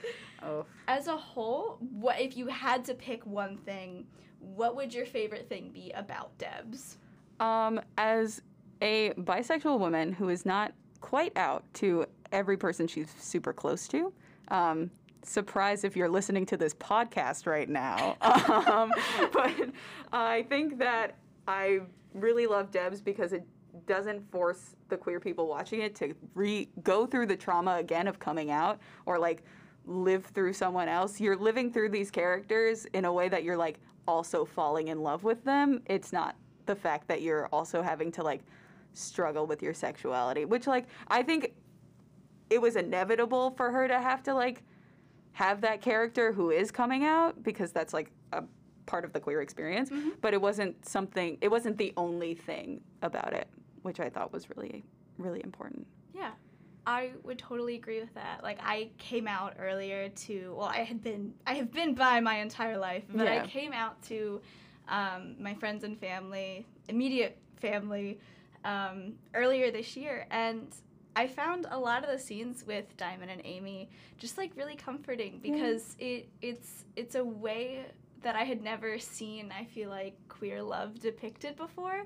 Oh. 0.43 0.65
As 0.87 1.07
a 1.09 1.17
whole, 1.17 1.79
what 1.81 2.21
if 2.21 2.37
you 2.37 2.47
had 2.49 2.85
to 2.87 2.95
pick 2.95 3.25
one 3.27 3.57
thing, 3.57 4.07
what 4.41 4.77
would 4.77 4.93
your 4.95 5.07
favorite 5.07 5.49
thing 5.49 5.71
be 5.73 5.91
about 5.93 6.37
Debs? 6.39 6.99
Um, 7.41 7.81
as 7.97 8.43
a 8.83 9.11
bisexual 9.15 9.79
woman 9.81 10.13
who 10.13 10.29
is 10.29 10.45
not 10.47 10.73
quite 11.01 11.37
out 11.37 11.65
to 11.75 12.07
every 12.33 12.57
person 12.57 12.87
she's 12.87 13.15
super 13.19 13.53
close 13.53 13.89
to, 13.89 14.13
um, 14.49 14.91
surprise 15.23 15.85
if 15.85 15.97
you're 15.97 16.09
listening 16.09 16.47
to 16.47 16.57
this 16.57 16.75
podcast 16.75 17.47
right 17.47 17.69
now. 17.69 18.17
um, 18.21 18.93
but 19.33 19.55
I 20.13 20.45
think 20.45 20.79
that 20.79 21.17
I 21.47 21.81
really 22.15 22.47
love 22.47 22.71
Debs 22.71 23.01
because 23.01 23.33
it 23.33 23.47
doesn't 23.87 24.31
force 24.31 24.77
the 24.89 24.97
queer 24.97 25.21
people 25.21 25.47
watching 25.47 25.83
it 25.83 25.95
to 25.97 26.15
re 26.35 26.69
go 26.83 27.07
through 27.07 27.27
the 27.27 27.37
trauma 27.37 27.77
again 27.77 28.09
of 28.09 28.19
coming 28.19 28.51
out 28.51 28.81
or 29.07 29.19
like 29.19 29.43
live 29.87 30.27
through 30.27 30.53
someone 30.53 30.89
else. 30.89 31.21
You're 31.21 31.37
living 31.37 31.73
through 31.73 31.91
these 31.91 32.11
characters 32.11 32.87
in 32.93 33.05
a 33.05 33.13
way 33.13 33.29
that 33.29 33.45
you're 33.45 33.57
like 33.57 33.79
also 34.07 34.45
falling 34.45 34.89
in 34.89 35.03
love 35.03 35.25
with 35.25 35.45
them. 35.45 35.83
It's 35.87 36.13
not 36.13 36.37
the 36.67 36.75
fact 36.75 37.09
that 37.09 37.23
you're 37.23 37.47
also 37.47 37.83
having 37.83 38.13
to 38.13 38.23
like 38.23 38.43
struggle 38.95 39.47
with 39.47 39.63
your 39.63 39.75
sexuality, 39.75 40.45
which 40.45 40.67
like 40.67 40.87
I 41.09 41.23
think 41.23 41.55
it 42.51 42.61
was 42.61 42.77
inevitable 42.77 43.51
for 43.53 43.71
her 43.71 43.89
to 43.89 44.01
have 44.01 44.23
to 44.25 44.35
like 44.35 44.63
have 45.33 45.61
that 45.61 45.81
character 45.81 46.33
who 46.33 46.51
is 46.51 46.71
coming 46.71 47.05
out 47.05 47.43
because 47.43 47.71
that's 47.73 47.93
like 47.93 48.11
a 48.33 48.43
part 48.87 49.05
of 49.05 49.13
the 49.13 49.21
queer 49.21 49.43
experience, 49.43 49.91
but 50.21 50.35
it 50.35 50.41
wasn't 50.41 50.85
something 50.87 51.39
it 51.41 51.49
wasn't 51.49 51.77
the 51.79 51.93
only 51.97 52.35
thing 52.35 52.81
about 53.03 53.33
it, 53.33 53.49
which 53.83 54.01
I 54.01 54.09
thought 54.09 54.33
was 54.33 54.49
really 54.51 54.85
really 55.19 55.43
important. 55.45 55.87
Yeah. 56.15 56.31
I 56.87 57.11
would 57.23 57.39
totally 57.39 57.75
agree 57.75 58.01
with 58.01 58.15
that. 58.15 58.43
Like 58.43 58.59
I 58.63 58.89
came 58.97 59.29
out 59.29 59.57
earlier 59.59 60.09
to 60.09 60.55
well, 60.57 60.69
I 60.69 60.85
had 60.85 61.03
been 61.03 61.35
I 61.47 61.53
have 61.55 61.71
been 61.71 61.95
bi 61.95 62.19
my 62.21 62.39
entire 62.39 62.79
life, 62.79 63.05
but 63.15 63.27
Yeah. 63.27 63.43
I 63.43 63.47
came 63.47 63.75
out 63.75 64.01
to 64.05 64.41
um, 64.89 65.37
my 65.39 65.53
friends 65.53 65.85
and 65.85 66.01
family, 66.01 66.67
immediate 66.89 67.37
family, 67.57 68.19
um, 68.65 69.15
earlier 69.35 69.71
this 69.71 69.97
year, 69.97 70.27
and 70.31 70.67
I 71.17 71.27
found 71.27 71.67
a 71.71 71.79
lot 71.79 72.05
of 72.05 72.11
the 72.11 72.19
scenes 72.19 72.65
with 72.67 72.97
Diamond 72.97 73.31
and 73.31 73.41
Amy 73.45 73.89
just 74.19 74.39
like 74.39 74.53
really 74.57 74.77
comforting 74.77 75.41
because 75.43 75.97
it 75.99 76.29
it's 76.43 76.85
it's 76.97 77.15
a 77.15 77.25
way 77.25 77.87
that 78.23 78.37
I 78.37 78.45
had 78.45 78.63
never 78.63 78.99
seen. 78.99 79.53
I 79.57 79.65
feel 79.65 79.91
like 79.91 80.15
queer 80.29 80.63
love 80.63 81.01
depicted 81.01 81.57
before, 81.57 82.05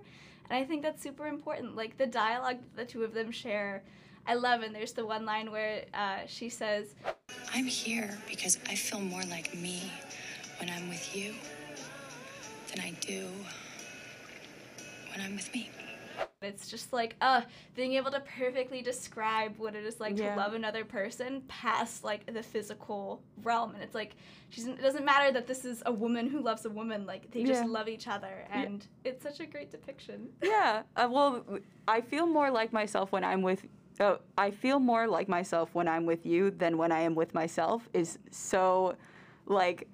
and 0.49 0.59
I 0.59 0.65
think 0.65 0.83
that's 0.83 1.03
super 1.03 1.27
important. 1.27 1.77
Like 1.77 1.99
the 1.99 2.07
dialogue 2.07 2.59
that 2.61 2.87
the 2.87 2.91
two 2.91 3.05
of 3.05 3.15
them 3.15 3.31
share. 3.31 3.83
I 4.25 4.35
love, 4.35 4.63
and 4.63 4.73
there's 4.73 4.93
the 4.93 5.05
one 5.05 5.27
line 5.27 5.51
where 5.51 5.85
uh, 5.93 6.21
she 6.29 6.49
says, 6.49 6.95
I'm 7.53 7.65
here 7.67 8.17
because 8.31 8.57
I 8.69 8.77
feel 8.77 9.01
more 9.01 9.25
like 9.25 9.53
me 9.53 9.91
when 10.61 10.71
I'm 10.71 10.89
with 10.89 11.17
you 11.17 11.35
than 12.71 12.85
I 12.85 12.93
do 13.01 13.27
when 15.11 15.21
I'm 15.27 15.35
with 15.35 15.53
me. 15.53 15.71
It's 16.41 16.69
just 16.69 16.93
like, 16.93 17.15
uh, 17.21 17.43
being 17.75 17.93
able 17.95 18.11
to 18.11 18.21
perfectly 18.21 18.83
describe 18.83 19.57
what 19.59 19.75
it 19.75 19.85
is 19.85 20.01
like 20.01 20.19
Yeah. 20.19 20.35
to 20.35 20.41
love 20.41 20.55
another 20.55 20.85
person 20.85 21.43
past 21.49 22.03
like 22.05 22.27
the 22.33 22.43
physical 22.43 23.23
realm. 23.43 23.75
And 23.75 23.83
it's 23.83 23.95
like, 23.95 24.17
she's, 24.51 24.67
it 24.67 24.81
doesn't 24.83 25.05
matter 25.05 25.31
that 25.33 25.47
this 25.47 25.65
is 25.65 25.83
a 25.87 25.93
woman 25.93 26.29
who 26.29 26.41
loves 26.41 26.65
a 26.65 26.71
woman, 26.71 27.07
like, 27.07 27.31
they 27.31 27.45
just 27.45 27.65
love 27.65 27.89
each 27.89 28.09
other. 28.09 28.45
And 28.51 28.85
it's 29.05 29.23
such 29.23 29.41
a 29.41 29.47
great 29.47 29.71
depiction. 29.71 30.29
Yeah. 30.43 30.83
Uh, 30.97 31.09
well, 31.11 31.45
I 31.89 32.01
feel 32.01 32.27
more 32.27 32.51
like 32.51 32.73
myself 32.73 33.13
when 33.13 33.25
I'm 33.25 33.43
with. 33.43 33.65
Oh, 34.01 34.19
I 34.37 34.51
feel 34.51 34.81
more 34.81 35.07
like 35.07 35.29
myself 35.29 35.71
when 35.75 35.87
I'm 35.87 36.07
with 36.07 36.27
you 36.27 36.51
than 36.51 36.77
when 36.79 36.91
I 36.93 37.01
am 37.01 37.15
with 37.15 37.35
myself. 37.35 37.89
Is 37.93 38.19
so, 38.31 38.97
like, 39.47 39.87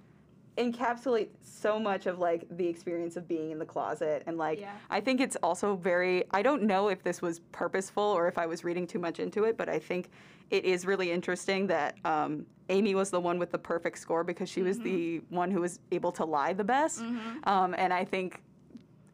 encapsulate 0.59 1.29
so 1.41 1.79
much 1.79 2.07
of 2.07 2.19
like 2.19 2.45
the 2.57 2.67
experience 2.67 3.17
of 3.17 3.27
being 3.29 3.51
in 3.51 3.59
the 3.59 3.65
closet 3.65 4.23
and 4.27 4.37
like 4.37 4.61
Yeah. 4.61 4.73
I 4.91 5.01
think 5.01 5.21
it's 5.21 5.37
also 5.43 5.77
very 5.77 6.25
I 6.33 6.43
don't 6.43 6.63
know 6.65 6.89
if 6.89 7.03
this 7.03 7.23
was 7.23 7.41
purposeful 7.53 8.03
or 8.03 8.29
if 8.29 8.37
I 8.39 8.47
was 8.47 8.65
reading 8.65 8.87
too 8.87 8.99
much 8.99 9.21
into 9.21 9.45
it, 9.45 9.57
but 9.57 9.69
I 9.69 9.79
think 9.79 10.11
it 10.51 10.65
is 10.65 10.85
really 10.87 11.11
interesting 11.13 11.67
that 11.69 11.97
um, 12.05 12.45
Amy 12.71 12.95
was 12.95 13.11
the 13.11 13.21
one 13.21 13.39
with 13.39 13.51
the 13.53 13.59
perfect 13.59 13.99
score 13.99 14.25
because 14.25 14.49
she 14.49 14.63
was 14.63 14.79
the 14.79 15.19
one 15.29 15.51
who 15.51 15.61
was 15.61 15.79
able 15.93 16.11
to 16.13 16.25
lie 16.25 16.53
the 16.55 16.65
best. 16.65 17.01
Um, 17.45 17.75
and 17.77 17.93
I 17.93 18.05
think 18.05 18.41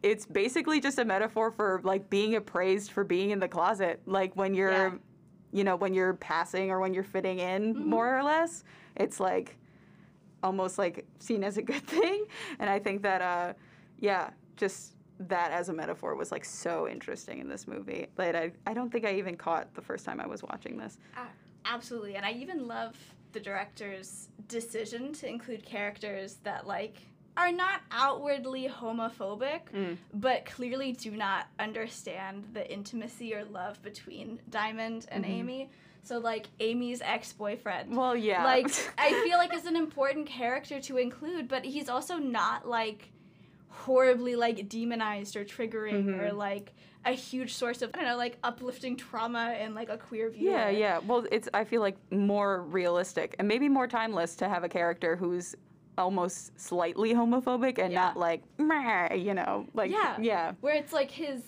it's 0.05 0.27
basically 0.27 0.81
just 0.81 0.99
a 0.99 1.05
metaphor 1.05 1.51
for 1.51 1.81
like 1.83 2.09
being 2.09 2.37
appraised 2.37 2.93
for 2.93 3.03
being 3.05 3.31
in 3.31 3.41
the 3.41 3.49
closet. 3.49 4.01
Like 4.07 4.35
when 4.37 4.55
you're, 4.55 4.71
Yeah. 4.71 4.91
you 5.53 5.65
know, 5.65 5.75
when 5.77 5.93
you're 5.93 6.15
passing 6.15 6.71
or 6.71 6.79
when 6.79 6.95
you're 6.95 7.03
fitting 7.05 7.41
in, 7.41 7.85
more 7.89 8.17
or 8.17 8.23
less. 8.23 8.63
It's 8.97 9.19
like 9.19 9.57
almost 10.45 10.79
like 10.79 11.05
seen 11.19 11.43
as 11.43 11.57
a 11.57 11.63
good 11.63 11.83
thing. 11.97 12.27
And 12.61 12.71
I 12.71 12.79
think 12.79 13.03
that, 13.03 13.21
uh, 13.23 13.55
yeah, 13.99 14.31
just 14.57 14.95
that 15.19 15.51
as 15.51 15.69
a 15.69 15.73
metaphor 15.73 16.15
was 16.15 16.31
like 16.31 16.45
so 16.45 16.87
interesting 16.89 17.39
in 17.41 17.49
this 17.49 17.67
movie. 17.67 18.07
But 18.15 18.37
I, 18.37 18.53
I 18.67 18.75
don't 18.75 18.91
think 18.93 19.05
I 19.05 19.15
even 19.15 19.37
caught 19.37 19.75
the 19.75 19.83
first 19.83 20.05
time 20.05 20.21
I 20.21 20.27
was 20.27 20.43
watching 20.43 20.77
this. 20.77 20.99
Uh, 21.17 21.21
absolutely. 21.65 22.15
And 22.17 22.25
I 22.27 22.33
even 22.33 22.69
love 22.69 22.95
the 23.33 23.41
director's 23.41 24.29
decision 24.47 25.13
to 25.15 25.29
include 25.29 25.65
characters 25.65 26.37
that, 26.45 26.67
like, 26.67 26.99
are 27.37 27.51
not 27.51 27.81
outwardly 27.91 28.69
homophobic, 28.69 29.63
Mm. 29.75 29.97
but 30.13 30.45
clearly 30.45 30.93
do 30.93 31.11
not 31.11 31.47
understand 31.59 32.45
the 32.53 32.71
intimacy 32.73 33.35
or 33.35 33.45
love 33.45 33.83
between 33.83 34.39
Diamond 34.51 35.07
and 35.11 35.25
Amy. 35.25 35.69
So, 36.05 36.19
like, 36.19 36.47
Amy's 36.61 37.01
ex 37.03 37.33
boyfriend. 37.33 37.97
Well, 37.97 38.15
yeah. 38.15 38.45
Like, 38.45 38.67
I 38.99 39.13
feel 39.25 39.39
like 39.39 39.55
is 39.55 39.67
an 39.67 39.77
important 39.77 40.27
character 40.27 40.79
to 40.81 40.99
include, 40.99 41.49
but 41.49 41.65
he's 41.65 41.89
also 41.89 42.17
not, 42.19 42.69
like, 42.69 43.11
horribly, 43.69 44.37
like, 44.37 44.69
demonized 44.69 45.35
or 45.35 45.45
triggering 45.45 46.09
or, 46.09 46.29
mm-hmm. 46.29 46.37
like, 46.37 46.75
a 47.07 47.13
huge 47.13 47.55
source 47.55 47.81
of, 47.83 47.91
I 47.95 47.99
don't 47.99 48.07
know, 48.07 48.17
like, 48.17 48.37
uplifting 48.43 48.97
trauma 48.97 49.55
and 49.59 49.75
like, 49.75 49.89
a 49.89 49.99
queer 49.99 50.31
view. 50.31 50.51
Yeah, 50.51 50.69
yeah. 50.69 50.99
Well, 50.99 51.27
it's 51.33 51.49
I 51.53 51.65
feel 51.65 51.81
like 51.81 51.97
more 52.13 52.63
realistic 52.63 53.37
and 53.39 53.49
maybe 53.49 53.69
more 53.69 53.87
timeless 53.87 54.37
to 54.37 54.49
have 54.49 54.65
a 54.65 54.69
character 54.69 55.17
who's 55.17 55.55
almost 55.97 56.59
slightly 56.61 57.15
homophobic 57.15 57.79
and 57.79 57.93
Yeah. 57.93 58.01
not 58.07 58.17
like 58.17 58.43
"Meh," 58.59 59.15
you 59.15 59.35
know, 59.35 59.67
like 59.75 59.91
Yeah. 59.91 60.17
yeah. 60.21 60.53
where 60.61 60.75
it's 60.75 60.93
like 60.93 61.11
his 61.11 61.43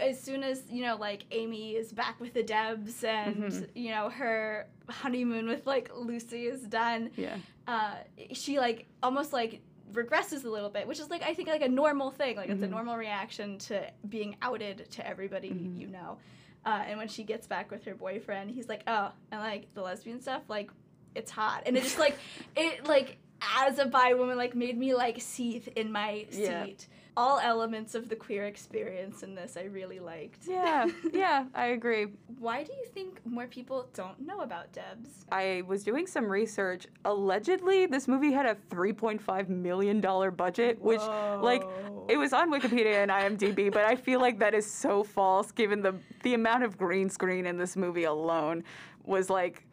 as 0.00 0.20
soon 0.20 0.44
as 0.44 0.62
you 0.70 0.80
know 0.82 0.94
like 0.94 1.24
amy 1.32 1.72
is 1.74 1.92
back 1.92 2.20
with 2.20 2.32
the 2.34 2.42
debs 2.44 3.02
and 3.02 3.34
Mm-hmm. 3.36 3.64
you 3.74 3.90
know 3.90 4.08
her 4.10 4.68
honeymoon 4.88 5.48
with 5.48 5.66
like 5.66 5.90
lucy 5.96 6.46
is 6.46 6.60
done 6.62 7.10
Yeah. 7.16 7.36
uh 7.66 7.94
she 8.32 8.60
like 8.60 8.86
almost 9.02 9.32
like 9.32 9.60
regresses 9.92 10.44
a 10.44 10.48
little 10.48 10.70
bit 10.70 10.86
which 10.86 11.00
is 11.00 11.10
like 11.10 11.22
i 11.24 11.34
think 11.34 11.48
like 11.48 11.62
a 11.62 11.68
normal 11.68 12.12
thing 12.12 12.36
like 12.36 12.44
Mm-hmm. 12.46 12.54
it's 12.54 12.62
a 12.62 12.68
normal 12.68 12.96
reaction 12.96 13.58
to 13.58 13.82
being 14.08 14.36
outed 14.40 14.88
to 14.92 15.04
everybody 15.06 15.50
Mm-hmm. 15.50 15.80
you 15.80 15.86
know 15.88 16.18
uh, 16.64 16.84
and 16.86 16.96
when 16.96 17.08
she 17.08 17.24
gets 17.24 17.48
back 17.48 17.72
with 17.72 17.84
her 17.84 17.94
boyfriend 17.96 18.52
he's 18.52 18.68
like 18.68 18.84
oh 18.86 19.10
and 19.32 19.40
like 19.40 19.66
the 19.74 19.82
lesbian 19.82 20.20
stuff 20.20 20.42
like 20.48 20.70
it's 21.16 21.30
hot 21.32 21.64
and 21.66 21.76
it 21.76 21.82
just 21.82 21.98
like 21.98 22.16
it 22.56 22.86
like 22.86 23.18
as 23.58 23.78
a 23.78 23.86
bi 23.86 24.14
woman 24.14 24.36
like 24.36 24.54
made 24.54 24.78
me 24.78 24.94
like 24.94 25.20
seethe 25.20 25.68
in 25.76 25.90
my 25.92 26.26
Yeah. 26.30 26.64
seat 26.64 26.88
all 27.16 27.38
elements 27.38 27.94
of 27.94 28.08
the 28.08 28.16
queer 28.16 28.46
experience 28.46 29.22
in 29.22 29.34
this 29.34 29.56
I 29.56 29.64
really 29.64 30.00
liked. 30.00 30.46
Yeah, 30.46 30.86
yeah, 31.12 31.44
I 31.54 31.66
agree. 31.66 32.06
Why 32.38 32.64
do 32.64 32.72
you 32.72 32.86
think 32.86 33.20
more 33.26 33.46
people 33.46 33.86
don't 33.92 34.18
know 34.20 34.40
about 34.40 34.72
Debs? 34.72 35.26
I 35.30 35.62
was 35.66 35.84
doing 35.84 36.06
some 36.06 36.26
research. 36.26 36.86
Allegedly, 37.04 37.86
this 37.86 38.08
movie 38.08 38.32
had 38.32 38.46
a 38.46 38.56
$3.5 38.70 39.48
million 39.48 40.00
budget, 40.00 40.80
which, 40.80 41.00
like, 41.00 41.62
it 42.08 42.16
was 42.16 42.32
on 42.32 42.50
Wikipedia 42.50 43.02
and 43.02 43.10
IMDb, 43.10 43.70
but 43.70 43.84
I 43.84 43.94
feel 43.94 44.20
like 44.20 44.38
that 44.38 44.54
is 44.54 44.70
so 44.70 45.04
false 45.04 45.52
given 45.52 45.82
the, 45.82 45.94
the 46.22 46.34
amount 46.34 46.64
of 46.64 46.78
green 46.78 47.10
screen 47.10 47.46
in 47.46 47.58
this 47.58 47.76
movie 47.76 48.04
alone 48.04 48.64
was, 49.04 49.28
like, 49.28 49.66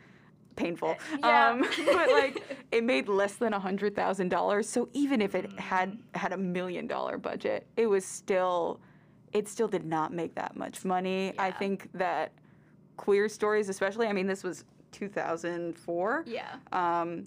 painful. 0.60 0.96
Yeah. 1.20 1.50
Um, 1.50 1.62
but, 1.86 2.12
like, 2.12 2.44
it 2.72 2.84
made 2.84 3.08
less 3.08 3.36
than 3.36 3.54
$100,000. 3.54 4.66
So 4.66 4.89
even 4.94 5.22
if 5.22 5.34
it 5.34 5.51
had 5.60 5.98
had 6.13 6.34
a 6.34 6.38
million 6.38 6.86
dollar 6.86 7.18
budget, 7.18 7.66
it 7.78 7.88
was 7.88 8.06
still, 8.06 8.80
it 9.34 9.48
still 9.48 9.68
did 9.68 9.86
not 9.86 10.13
make 10.13 10.36
that 10.36 10.56
much 10.56 10.86
money. 10.86 11.34
I 11.39 11.50
think 11.51 11.89
that 11.94 12.34
queer 12.98 13.30
stories, 13.30 13.70
especially, 13.70 14.08
I 14.08 14.13
mean, 14.13 14.28
this 14.28 14.44
was 14.44 14.66
2004. 14.92 16.25
Yeah. 16.28 16.56
Um, 16.72 17.25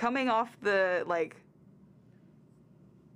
coming 0.00 0.30
off 0.30 0.56
the 0.62 1.04
like 1.06 1.36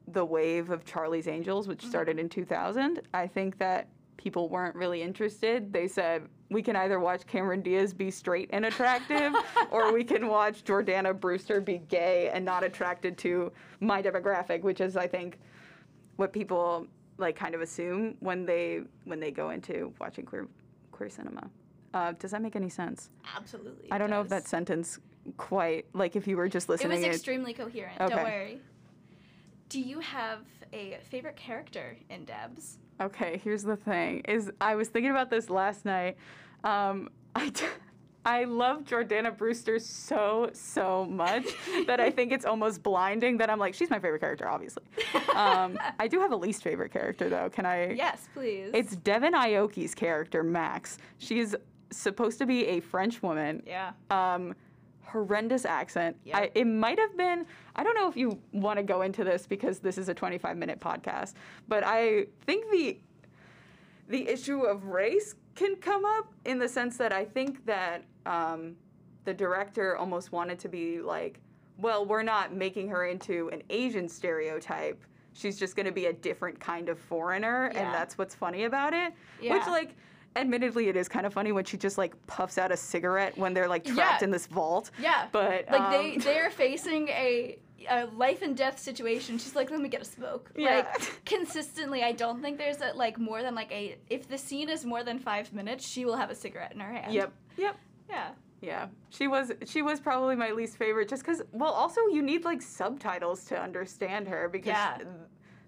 the 0.08 0.24
wave 0.24 0.70
of 0.70 0.84
Charlie's 0.84 1.28
Angels, 1.28 1.66
which 1.66 1.82
started 1.84 2.18
in 2.18 2.28
2000, 2.28 3.00
I 3.14 3.26
think 3.26 3.56
that 3.58 3.88
people 4.18 4.48
weren't 4.48 4.76
really 4.76 5.00
interested. 5.02 5.72
They 5.72 5.88
said 5.88 6.28
we 6.54 6.62
can 6.62 6.76
either 6.76 6.98
watch 7.00 7.26
Cameron 7.26 7.60
Diaz 7.60 7.92
be 7.92 8.10
straight 8.10 8.48
and 8.52 8.64
attractive, 8.64 9.34
or 9.70 9.92
we 9.92 10.04
can 10.04 10.28
watch 10.28 10.64
Jordana 10.64 11.18
Brewster 11.18 11.60
be 11.60 11.78
gay 11.78 12.30
and 12.32 12.44
not 12.44 12.62
attracted 12.62 13.18
to 13.18 13.52
my 13.80 14.00
demographic, 14.00 14.62
which 14.62 14.80
is, 14.80 14.96
I 14.96 15.08
think, 15.08 15.38
what 16.16 16.32
people 16.32 16.86
like 17.18 17.36
kind 17.36 17.54
of 17.54 17.60
assume 17.60 18.16
when 18.20 18.46
they 18.46 18.82
when 19.04 19.20
they 19.20 19.30
go 19.30 19.50
into 19.50 19.92
watching 20.00 20.24
queer 20.24 20.48
queer 20.92 21.10
cinema. 21.10 21.50
Uh, 21.92 22.12
does 22.18 22.30
that 22.30 22.42
make 22.42 22.56
any 22.56 22.68
sense? 22.68 23.10
Absolutely. 23.36 23.90
I 23.92 23.98
don't 23.98 24.10
know 24.10 24.20
if 24.20 24.28
that 24.28 24.48
sentence 24.48 24.98
quite 25.36 25.86
like 25.92 26.16
if 26.16 26.26
you 26.26 26.36
were 26.36 26.48
just 26.48 26.68
listening. 26.68 27.02
It 27.02 27.08
was 27.08 27.16
extremely 27.16 27.52
coherent. 27.52 28.00
Okay. 28.00 28.14
Don't 28.14 28.24
worry. 28.24 28.60
Do 29.68 29.80
you 29.80 30.00
have 30.00 30.40
a 30.72 30.98
favorite 31.10 31.36
character 31.36 31.96
in 32.10 32.24
Debs? 32.24 32.78
Okay, 33.00 33.40
here's 33.42 33.62
the 33.62 33.76
thing: 33.76 34.20
is 34.28 34.50
I 34.60 34.74
was 34.76 34.88
thinking 34.88 35.10
about 35.10 35.30
this 35.30 35.50
last 35.50 35.84
night. 35.84 36.16
Um, 36.62 37.08
I, 37.36 37.48
d- 37.48 37.64
I 38.24 38.44
love 38.44 38.84
Jordana 38.84 39.36
Brewster 39.36 39.78
so 39.80 40.50
so 40.52 41.04
much 41.04 41.44
that 41.86 41.98
I 42.00 42.10
think 42.10 42.30
it's 42.32 42.44
almost 42.44 42.82
blinding. 42.82 43.38
That 43.38 43.50
I'm 43.50 43.58
like, 43.58 43.74
she's 43.74 43.90
my 43.90 43.98
favorite 43.98 44.20
character, 44.20 44.48
obviously. 44.48 44.84
Um, 45.34 45.78
I 45.98 46.06
do 46.08 46.20
have 46.20 46.30
a 46.32 46.36
least 46.36 46.62
favorite 46.62 46.92
character 46.92 47.28
though. 47.28 47.50
Can 47.50 47.66
I? 47.66 47.92
Yes, 47.92 48.28
please. 48.32 48.70
It's 48.72 48.94
Devon 48.96 49.32
Aoki's 49.34 49.94
character, 49.94 50.42
Max. 50.44 50.98
She's 51.18 51.54
supposed 51.90 52.38
to 52.38 52.46
be 52.46 52.66
a 52.66 52.80
French 52.80 53.22
woman. 53.22 53.62
yeah. 53.66 53.92
Um, 54.10 54.54
horrendous 55.06 55.64
accent. 55.64 56.16
Yep. 56.24 56.36
I, 56.36 56.50
it 56.54 56.66
might 56.66 56.98
have 56.98 57.16
been. 57.16 57.46
I 57.76 57.82
don't 57.84 57.94
know 57.94 58.08
if 58.08 58.16
you 58.16 58.38
want 58.52 58.78
to 58.78 58.82
go 58.82 59.02
into 59.02 59.24
this 59.24 59.46
because 59.46 59.78
this 59.78 59.98
is 59.98 60.08
a 60.08 60.14
25 60.14 60.56
minute 60.56 60.80
podcast, 60.80 61.34
but 61.68 61.84
I 61.84 62.26
think 62.46 62.70
the 62.70 62.98
the 64.08 64.28
issue 64.28 64.62
of 64.62 64.84
race 64.84 65.34
can 65.54 65.76
come 65.76 66.04
up 66.04 66.32
in 66.44 66.58
the 66.58 66.68
sense 66.68 66.96
that 66.98 67.12
I 67.12 67.24
think 67.24 67.64
that 67.64 68.04
um, 68.26 68.76
the 69.24 69.32
director 69.32 69.96
almost 69.96 70.30
wanted 70.32 70.58
to 70.58 70.68
be 70.68 71.00
like, 71.00 71.40
well, 71.78 72.04
we're 72.04 72.22
not 72.22 72.52
making 72.54 72.88
her 72.88 73.06
into 73.06 73.48
an 73.48 73.62
Asian 73.70 74.08
stereotype. 74.08 75.02
She's 75.32 75.58
just 75.58 75.74
going 75.74 75.86
to 75.86 75.92
be 75.92 76.06
a 76.06 76.12
different 76.12 76.60
kind 76.60 76.88
of 76.90 76.98
foreigner, 76.98 77.70
Yeah. 77.72 77.80
and 77.86 77.94
that's 77.94 78.18
what's 78.18 78.34
funny 78.34 78.64
about 78.64 78.92
it. 78.92 79.12
Which, 79.40 79.48
Yeah. 79.50 79.64
like, 79.70 79.96
admittedly, 80.36 80.88
it 80.88 80.96
is 80.96 81.08
kind 81.08 81.26
of 81.26 81.32
funny 81.32 81.52
when 81.52 81.64
she 81.64 81.76
just 81.76 81.98
like 81.98 82.14
puffs 82.26 82.58
out 82.58 82.72
a 82.72 82.76
cigarette 82.76 83.36
when 83.38 83.54
they're 83.54 83.68
like 83.68 83.84
trapped 83.84 84.20
Yeah. 84.22 84.24
in 84.24 84.30
this 84.30 84.46
vault. 84.46 84.90
Yeah. 85.00 85.26
But 85.32 85.66
like 85.70 85.90
they 85.90 86.14
um, 86.14 86.18
they're 86.20 86.50
facing 86.64 87.08
a, 87.08 87.58
a 87.90 88.06
life 88.16 88.42
and 88.42 88.56
death 88.56 88.78
situation. 88.78 89.38
She's 89.38 89.54
like, 89.56 89.70
let 89.70 89.80
me 89.80 89.88
get 89.88 90.02
a 90.02 90.04
smoke. 90.04 90.50
Yeah. 90.56 90.76
Like 90.98 91.24
consistently, 91.24 92.02
I 92.02 92.12
don't 92.12 92.40
think 92.42 92.58
there's 92.58 92.80
a, 92.80 92.92
like 92.94 93.18
more 93.18 93.42
than 93.42 93.54
like 93.54 93.70
a 93.72 93.96
if 94.08 94.28
the 94.28 94.38
scene 94.38 94.68
is 94.68 94.84
more 94.84 95.02
than 95.04 95.18
five 95.18 95.52
minutes, 95.52 95.86
she 95.86 96.04
will 96.04 96.16
have 96.16 96.30
a 96.30 96.34
cigarette 96.34 96.72
in 96.72 96.80
her 96.80 96.92
hand. 96.92 97.12
Yep. 97.12 97.32
Yep. 97.56 97.76
Yeah. 98.08 98.28
Yeah, 98.62 98.86
she 99.10 99.28
was 99.28 99.52
she 99.66 99.82
was 99.82 100.00
probably 100.00 100.36
my 100.36 100.50
least 100.52 100.78
favorite 100.78 101.06
just 101.10 101.22
because 101.22 101.42
well 101.52 101.72
also 101.72 102.00
you 102.10 102.22
need 102.22 102.46
like 102.46 102.62
subtitles 102.62 103.44
to 103.46 103.60
understand 103.60 104.26
her 104.26 104.48
because 104.48 104.68
Yeah. 104.68 104.98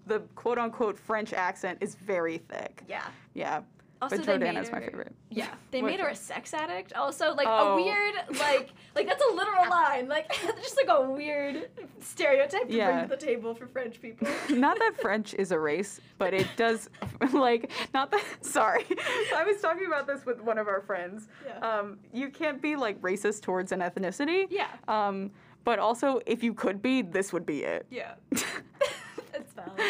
the 0.06 0.20
quote 0.34 0.56
unquote 0.56 0.98
French 0.98 1.34
accent 1.34 1.76
is 1.82 1.94
very 1.94 2.38
thick. 2.38 2.82
Yeah. 2.88 3.02
Yeah, 3.34 3.60
Also, 4.02 4.16
but 4.18 4.26
they 4.26 4.38
made 4.38 4.54
Jordana's 4.54 4.70
my 4.72 4.80
favorite. 4.80 5.14
Yeah, 5.30 5.48
they 5.70 5.80
What- 5.80 5.90
made 5.90 6.00
her 6.00 6.08
a 6.08 6.14
sex 6.14 6.52
addict. 6.52 6.92
Also, 6.92 7.32
like 7.34 7.46
Oh. 7.48 7.72
a 7.78 7.82
weird, 7.82 8.14
like, 8.38 8.70
like 8.94 9.06
that's 9.08 9.22
a 9.24 9.34
literal 9.34 9.66
line. 9.70 10.06
Like, 10.08 10.30
just 10.62 10.76
like 10.76 10.88
a 10.88 11.00
weird 11.10 11.70
stereotype 12.00 12.68
to 12.68 12.74
Yeah. 12.74 12.90
bring 12.92 13.08
to 13.08 13.16
the 13.16 13.16
table 13.16 13.54
for 13.54 13.66
French 13.66 14.00
people. 14.02 14.28
not 14.50 14.78
that 14.78 14.96
French 15.00 15.32
is 15.34 15.50
a 15.50 15.58
race, 15.58 16.00
but 16.18 16.34
it 16.34 16.46
does 16.56 16.90
like 17.32 17.70
not 17.94 18.10
that. 18.10 18.22
Sorry, 18.42 18.84
I 19.34 19.44
was 19.44 19.60
talking 19.62 19.86
about 19.86 20.06
this 20.06 20.26
with 20.26 20.40
one 20.42 20.58
of 20.58 20.68
our 20.68 20.82
friends. 20.82 21.28
Yeah. 21.46 21.58
Um, 21.78 21.98
you 22.12 22.28
can't 22.28 22.60
be 22.60 22.76
like 22.76 23.00
racist 23.00 23.42
towards 23.42 23.72
an 23.72 23.80
ethnicity. 23.80 24.46
Yeah. 24.50 24.68
Um, 24.88 25.30
but 25.64 25.78
also, 25.78 26.20
if 26.26 26.44
you 26.44 26.52
could 26.54 26.80
be, 26.82 27.02
this 27.02 27.32
would 27.32 27.44
be 27.46 27.64
it. 27.64 27.86
Yeah, 27.90 28.14
that's 28.30 29.52
valid. 29.54 29.80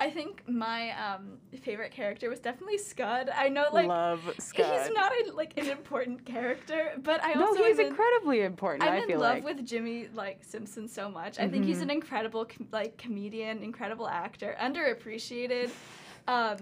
I 0.00 0.10
think 0.10 0.48
my 0.48 0.90
um, 0.92 1.38
favorite 1.62 1.90
character 1.90 2.30
was 2.30 2.38
definitely 2.38 2.78
Scud. 2.78 3.30
I 3.34 3.48
know, 3.48 3.66
like, 3.72 3.88
Love 3.88 4.20
Scud. 4.38 4.80
he's 4.86 4.94
not 4.94 5.10
a, 5.12 5.32
like 5.32 5.58
an 5.58 5.66
important 5.68 6.24
character, 6.24 6.92
but 7.02 7.22
I 7.24 7.32
also 7.34 7.54
No, 7.60 7.64
he's 7.64 7.78
am 7.78 7.86
in- 7.86 7.86
incredibly 7.88 8.42
important. 8.42 8.84
I'm 8.88 8.92
I 9.02 9.12
in 9.12 9.18
love 9.18 9.20
like. 9.20 9.44
with 9.44 9.66
Jimmi 9.66 10.14
like 10.14 10.44
Simpson 10.44 10.86
so 10.86 11.10
much. 11.10 11.38
I 11.40 11.48
think 11.48 11.64
he's 11.64 11.80
an 11.80 11.90
incredible 11.90 12.44
com- 12.44 12.68
like 12.70 12.96
comedian, 12.96 13.62
incredible 13.62 14.08
actor, 14.08 14.56
underappreciated. 14.60 15.70
Um, 16.28 16.56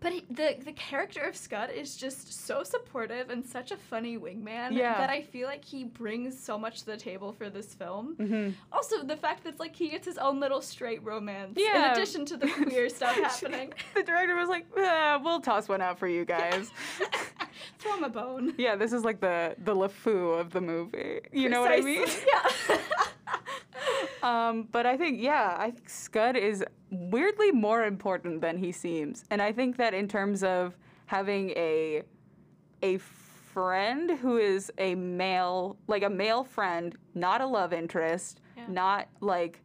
but 0.00 0.12
he, 0.12 0.24
the 0.30 0.56
the 0.64 0.72
character 0.72 1.22
of 1.22 1.34
Scud 1.36 1.70
is 1.70 1.96
just 1.96 2.32
so 2.46 2.62
supportive 2.62 3.30
and 3.30 3.44
such 3.44 3.70
a 3.72 3.76
funny 3.76 4.16
wingman 4.18 4.72
Yeah. 4.72 4.96
that 4.98 5.10
I 5.10 5.22
feel 5.22 5.46
like 5.48 5.64
he 5.64 5.84
brings 5.84 6.38
so 6.38 6.58
much 6.58 6.80
to 6.80 6.86
the 6.86 6.96
table 6.96 7.32
for 7.32 7.50
this 7.50 7.74
film. 7.74 8.16
Mhm. 8.18 8.54
Also, 8.72 9.02
the 9.02 9.16
fact 9.16 9.44
that 9.44 9.58
like 9.58 9.74
he 9.76 9.88
gets 9.88 10.06
his 10.06 10.18
own 10.18 10.40
little 10.40 10.60
straight 10.62 11.02
romance 11.02 11.54
Yeah. 11.56 11.86
in 11.86 11.92
addition 11.92 12.24
to 12.26 12.36
the 12.36 12.46
queer 12.64 12.88
stuff 12.88 13.14
happening. 13.16 13.72
the 13.94 14.02
director 14.02 14.36
was 14.36 14.48
like, 14.48 14.66
"Ah, 14.76 15.20
"We'll 15.22 15.40
toss 15.40 15.68
one 15.68 15.80
out 15.82 15.98
for 15.98 16.08
you 16.08 16.24
guys." 16.24 16.70
Throw 17.78 17.96
him 17.96 18.04
a 18.04 18.08
bone. 18.08 18.54
yeah, 18.58 18.76
this 18.76 18.92
is 18.92 19.04
like 19.04 19.20
the 19.20 19.54
the 19.58 19.74
LeFou 19.74 20.38
of 20.40 20.50
the 20.50 20.60
movie. 20.60 21.20
You 21.32 21.48
know 21.48 21.60
what 21.60 21.72
I 21.72 21.80
mean? 21.80 22.06
Yeah. 22.06 22.78
Um, 24.22 24.68
but 24.72 24.86
I 24.86 24.96
think 24.96 25.20
yeah, 25.20 25.56
I 25.58 25.70
think 25.70 25.88
Scud 25.88 26.36
is 26.36 26.64
weirdly 26.90 27.50
more 27.52 27.84
important 27.84 28.40
than 28.40 28.56
he 28.58 28.72
seems, 28.72 29.24
and 29.30 29.40
I 29.42 29.52
think 29.52 29.76
that 29.76 29.94
in 29.94 30.08
terms 30.08 30.42
of 30.42 30.76
having 31.06 31.50
a 31.50 32.02
a 32.82 32.98
friend 32.98 34.10
who 34.18 34.36
is 34.38 34.70
a 34.78 34.94
male, 34.94 35.76
like 35.88 36.02
a 36.02 36.10
male 36.10 36.44
friend, 36.44 36.94
not 37.14 37.40
a 37.40 37.46
love 37.46 37.72
interest, 37.72 38.40
Yeah. 38.56 38.64
not 38.68 39.08
like, 39.20 39.60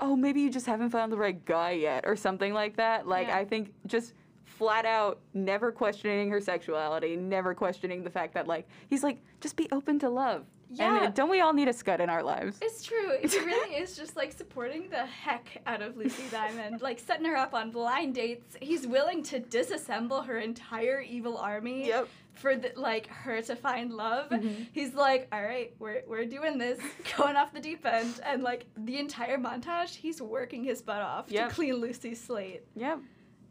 oh, 0.00 0.16
maybe 0.16 0.40
you 0.40 0.48
just 0.50 0.66
haven't 0.66 0.90
found 0.90 1.12
the 1.12 1.16
right 1.18 1.44
guy 1.44 1.72
yet, 1.72 2.04
or 2.06 2.16
something 2.16 2.54
like 2.54 2.76
that. 2.76 3.06
Like 3.06 3.28
Yeah. 3.28 3.36
I 3.38 3.44
think 3.44 3.72
just 3.86 4.14
flat 4.44 4.86
out 4.86 5.20
never 5.34 5.70
questioning 5.70 6.30
her 6.30 6.40
sexuality, 6.40 7.14
never 7.16 7.54
questioning 7.54 8.02
the 8.04 8.10
fact 8.10 8.32
that 8.34 8.46
like 8.46 8.66
he's 8.88 9.02
like 9.02 9.18
just 9.40 9.56
be 9.56 9.68
open 9.70 9.98
to 9.98 10.08
love. 10.08 10.46
Yeah. 10.70 11.04
And 11.04 11.14
don't 11.14 11.30
we 11.30 11.40
all 11.40 11.52
need 11.52 11.68
a 11.68 11.72
Scud 11.72 12.00
in 12.00 12.10
our 12.10 12.22
lives? 12.22 12.58
It's 12.60 12.82
true. 12.82 13.12
It 13.22 13.32
really 13.46 13.76
is 13.76 13.96
just 13.96 14.16
like 14.16 14.32
supporting 14.32 14.88
the 14.90 15.06
heck 15.06 15.62
out 15.66 15.80
of 15.80 15.96
Lucy 15.96 16.24
Diamond, 16.30 16.82
like 16.82 16.98
setting 16.98 17.24
her 17.26 17.36
up 17.36 17.54
on 17.54 17.70
blind 17.70 18.14
dates. 18.16 18.56
He's 18.60 18.86
willing 18.86 19.22
to 19.24 19.38
disassemble 19.40 20.26
her 20.26 20.38
entire 20.38 21.00
evil 21.00 21.38
army 21.38 21.86
Yep. 21.86 22.08
for 22.34 22.56
the, 22.56 22.72
like 22.76 23.06
her 23.08 23.40
to 23.42 23.54
find 23.54 23.92
love. 23.92 24.28
Mm-hmm. 24.30 24.64
He's 24.72 24.92
like, 24.94 25.28
"All 25.32 25.42
right, 25.42 25.72
we're 25.78 26.02
we're 26.08 26.24
doing 26.24 26.58
this, 26.58 26.80
going 27.16 27.36
off 27.36 27.52
the 27.52 27.60
deep 27.60 27.86
end." 27.86 28.20
And 28.24 28.42
like 28.42 28.66
the 28.76 28.98
entire 28.98 29.38
montage, 29.38 29.90
he's 29.94 30.20
working 30.20 30.64
his 30.64 30.82
butt 30.82 31.00
off 31.00 31.26
Yep. 31.30 31.48
to 31.50 31.54
clean 31.54 31.74
Lucy's 31.76 32.20
slate. 32.20 32.62
Yep. 32.74 32.98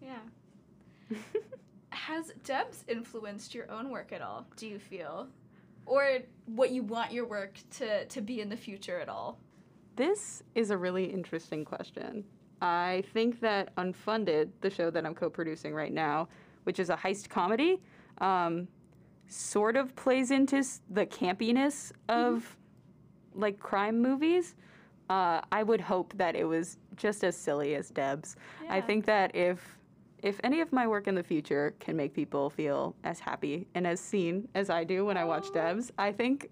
Yeah. 0.02 1.18
Has 1.90 2.34
Debs 2.44 2.84
influenced 2.88 3.56
your 3.56 3.72
own 3.72 3.90
work 3.90 4.12
at 4.12 4.22
all? 4.22 4.46
Do 4.58 4.68
you 4.68 4.80
feel, 4.80 5.28
or 5.86 6.20
what 6.46 6.72
you 6.72 6.84
want 6.84 7.12
your 7.12 7.26
work 7.26 7.58
to 7.78 8.06
to 8.06 8.22
be 8.22 8.42
in 8.42 8.50
the 8.50 8.58
future 8.58 9.00
at 9.00 9.10
all? 9.10 9.40
This 9.96 10.44
is 10.56 10.72
a 10.72 10.78
really 10.78 11.06
interesting 11.06 11.64
question. 11.64 12.26
I 12.62 13.04
think 13.14 13.40
that 13.42 13.76
Unfunded, 13.76 14.50
the 14.62 14.70
show 14.70 14.90
that 14.90 15.06
I'm 15.06 15.16
co 15.16 15.30
producing 15.30 15.74
right 15.74 15.94
now, 15.94 16.28
which 16.64 16.80
is 16.80 16.90
a 16.90 16.96
heist 16.96 17.30
comedy, 17.30 17.82
um, 18.20 18.68
sort 19.28 19.76
of 19.76 19.96
plays 19.96 20.32
into 20.32 20.64
the 20.90 21.06
campiness 21.06 21.92
of 22.10 22.56
like 23.34 23.60
crime 23.60 24.02
movies. 24.02 24.56
Uh, 25.10 25.42
I 25.52 25.64
would 25.64 25.82
hope 25.82 26.14
that 26.18 26.36
it 26.36 26.46
was 26.46 26.78
just 26.96 27.24
as 27.24 27.38
silly 27.38 27.76
as 27.76 27.90
Deb's. 27.90 28.36
I 28.70 28.82
think 28.82 29.06
that 29.06 29.36
if 29.36 29.78
if 30.26 30.40
any 30.44 30.60
of 30.60 30.74
my 30.74 30.88
work 30.88 31.08
in 31.08 31.14
the 31.16 31.24
future 31.24 31.76
can 31.80 31.96
make 31.96 32.14
people 32.14 32.50
feel 32.50 32.96
as 33.04 33.20
happy 33.20 33.68
and 33.76 33.86
as 33.86 34.00
seen 34.00 34.48
as 34.56 34.70
I 34.72 34.84
do 34.84 35.06
when 35.06 35.18
I 35.18 35.24
watch 35.24 35.46
Aw. 35.52 35.54
Debs, 35.54 35.92
I 36.00 36.12
think 36.12 36.50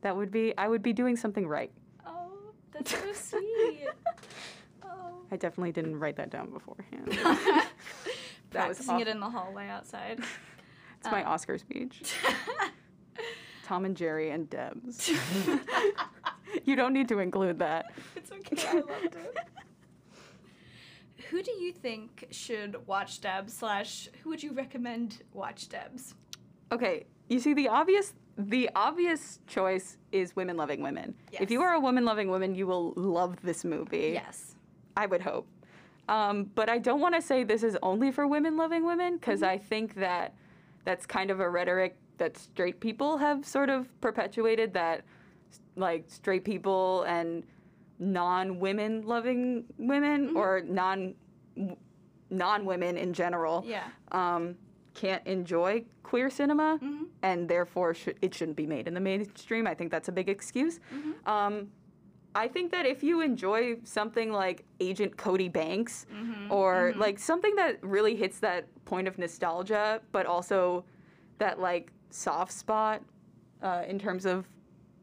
that 0.00 0.16
would 0.16 0.30
be 0.30 0.54
I 0.56 0.66
would 0.68 0.82
be 0.82 0.92
doing 0.94 1.14
something 1.14 1.46
right. 1.46 1.70
Oh, 2.06 2.32
that's 2.72 2.92
so 2.98 3.12
sweet. 3.12 3.88
Oh. 4.82 4.88
I 5.30 5.36
definitely 5.36 5.72
didn't 5.72 6.00
write 6.00 6.16
that 6.16 6.30
down 6.30 6.50
beforehand. 6.50 7.06
That 8.50 8.68
was 8.68 8.76
Practicing 8.78 9.00
it 9.00 9.08
in 9.08 9.18
the 9.18 9.28
hallway 9.28 9.66
outside. 9.68 10.20
It's 10.98 11.10
my 11.10 11.24
Uh, 11.24 11.30
Oscar 11.30 11.58
speech. 11.58 12.14
Tom 13.64 13.84
and 13.84 13.96
Jerry 13.96 14.30
and 14.30 14.48
Debs. 14.48 15.10
you 16.64 16.76
don't 16.76 16.92
need 16.92 17.08
to 17.08 17.18
include 17.18 17.58
that. 17.58 17.86
it's 18.14 18.30
okay. 18.30 18.68
I 18.68 18.74
loved 18.74 19.16
it. 19.16 19.36
Who 21.34 21.42
do 21.42 21.50
you 21.50 21.72
think 21.72 22.28
should 22.30 22.86
watch 22.86 23.20
Debs? 23.20 23.54
Slash, 23.54 24.08
who 24.22 24.28
would 24.30 24.40
you 24.40 24.52
recommend 24.52 25.24
watch 25.32 25.68
Debs? 25.68 26.14
Okay, 26.70 27.06
you 27.28 27.40
see 27.40 27.54
the 27.54 27.66
obvious 27.66 28.14
the 28.38 28.70
obvious 28.76 29.40
choice 29.48 29.98
is 30.12 30.36
women 30.36 30.56
loving 30.56 30.80
women. 30.80 31.12
If 31.32 31.50
you 31.50 31.60
are 31.62 31.72
a 31.74 31.80
woman 31.80 32.04
loving 32.04 32.28
woman, 32.28 32.54
you 32.54 32.68
will 32.68 32.92
love 32.94 33.34
this 33.42 33.64
movie. 33.64 34.10
Yes. 34.12 34.54
I 34.96 35.06
would 35.06 35.22
hope. 35.22 35.48
Um, 36.08 36.52
but 36.54 36.68
I 36.68 36.78
don't 36.78 37.00
want 37.00 37.16
to 37.16 37.20
say 37.22 37.42
this 37.42 37.64
is 37.64 37.76
only 37.82 38.12
for 38.12 38.28
women 38.28 38.56
loving 38.56 38.86
women 38.86 39.16
because 39.16 39.40
Mm-hmm. 39.40 39.50
I 39.50 39.58
think 39.58 39.94
that 39.96 40.36
that's 40.84 41.04
kind 41.04 41.32
of 41.32 41.40
a 41.40 41.50
rhetoric 41.50 41.96
that 42.18 42.36
straight 42.38 42.78
people 42.78 43.16
have 43.16 43.44
sort 43.44 43.70
of 43.70 43.88
perpetuated 44.00 44.72
that 44.74 45.02
like 45.74 46.04
straight 46.06 46.44
people 46.44 47.02
and 47.08 47.42
non-women 47.98 49.02
loving 49.02 49.64
women 49.78 50.28
Mm-hmm. 50.28 50.36
or 50.36 50.62
non 50.64 51.14
non-women 52.30 52.96
in 52.96 53.12
general 53.12 53.64
Yeah. 53.66 53.84
um, 54.12 54.56
can't 54.94 55.26
enjoy 55.26 55.84
queer 56.02 56.30
cinema 56.30 56.78
Mm-hmm. 56.82 57.04
and 57.22 57.48
therefore 57.48 57.94
sh- 57.94 58.08
it 58.22 58.34
shouldn't 58.34 58.56
be 58.56 58.66
made 58.66 58.86
in 58.88 58.94
the 58.94 59.00
mainstream. 59.00 59.66
I 59.66 59.74
think 59.74 59.90
that's 59.90 60.08
a 60.08 60.12
big 60.12 60.28
excuse. 60.28 60.78
Mm-hmm. 60.94 61.28
Um, 61.28 61.68
I 62.36 62.48
think 62.48 62.70
that 62.72 62.84
if 62.86 63.02
you 63.02 63.20
enjoy 63.20 63.76
something 63.84 64.32
like 64.32 64.64
Agent 64.80 65.16
Cody 65.16 65.48
Banks 65.48 66.06
Mm-hmm. 66.12 66.52
or 66.52 66.92
like 66.96 67.18
something 67.18 67.54
that 67.56 67.78
really 67.82 68.14
hits 68.16 68.38
that 68.40 68.66
point 68.84 69.06
of 69.08 69.18
nostalgia, 69.18 70.00
but 70.12 70.26
also 70.26 70.84
that 71.38 71.60
like 71.60 71.92
soft 72.10 72.52
spot 72.52 73.02
uh, 73.62 73.82
in 73.88 73.98
terms 73.98 74.26
of 74.26 74.48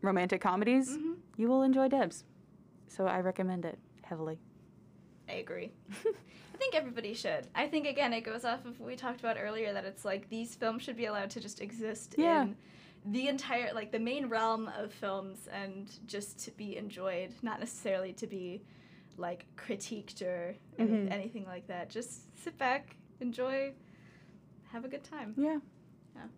romantic 0.02 0.42
comedies, 0.42 0.90
Mm-hmm. 0.98 1.14
you 1.38 1.48
will 1.48 1.64
enjoy 1.64 1.88
Debs. 1.88 2.24
So 2.88 3.08
I 3.08 3.20
recommend 3.20 3.66
it 3.66 3.80
heavily. 4.04 4.40
I 5.32 5.36
agree. 5.36 5.72
I 6.54 6.58
think 6.58 6.76
everybody 6.76 7.14
should. 7.14 7.48
I 7.56 7.68
think 7.68 7.88
again 7.88 8.12
it 8.14 8.22
goes 8.22 8.44
off 8.46 8.66
of 8.66 8.80
what 8.80 8.88
we 8.88 8.96
talked 8.96 9.20
about 9.22 9.38
earlier 9.40 9.72
that 9.74 9.86
it's 9.86 10.04
like 10.06 10.30
these 10.30 10.54
films 10.56 10.84
should 10.84 10.98
be 10.98 11.06
allowed 11.06 11.30
to 11.32 11.40
just 11.40 11.62
exist 11.62 12.16
Yeah. 12.18 12.44
in 12.44 12.56
the 13.06 13.28
entire 13.30 13.74
like 13.74 13.92
the 13.92 14.00
main 14.00 14.28
realm 14.28 14.70
of 14.78 14.92
films 14.94 15.48
and 15.52 15.90
just 16.06 16.38
to 16.46 16.52
be 16.52 16.76
enjoyed, 16.78 17.34
not 17.42 17.60
necessarily 17.60 18.14
to 18.14 18.28
be 18.28 18.62
like 19.18 19.46
critiqued 19.56 20.22
or 20.22 20.56
Mhm. 20.78 21.10
anything 21.12 21.46
like 21.46 21.66
that. 21.68 21.90
Just 21.90 22.38
sit 22.44 22.58
back, 22.58 22.96
enjoy, 23.22 23.74
have 24.72 24.84
a 24.86 24.88
good 24.88 25.04
time. 25.04 25.34
Yeah. 25.38 25.60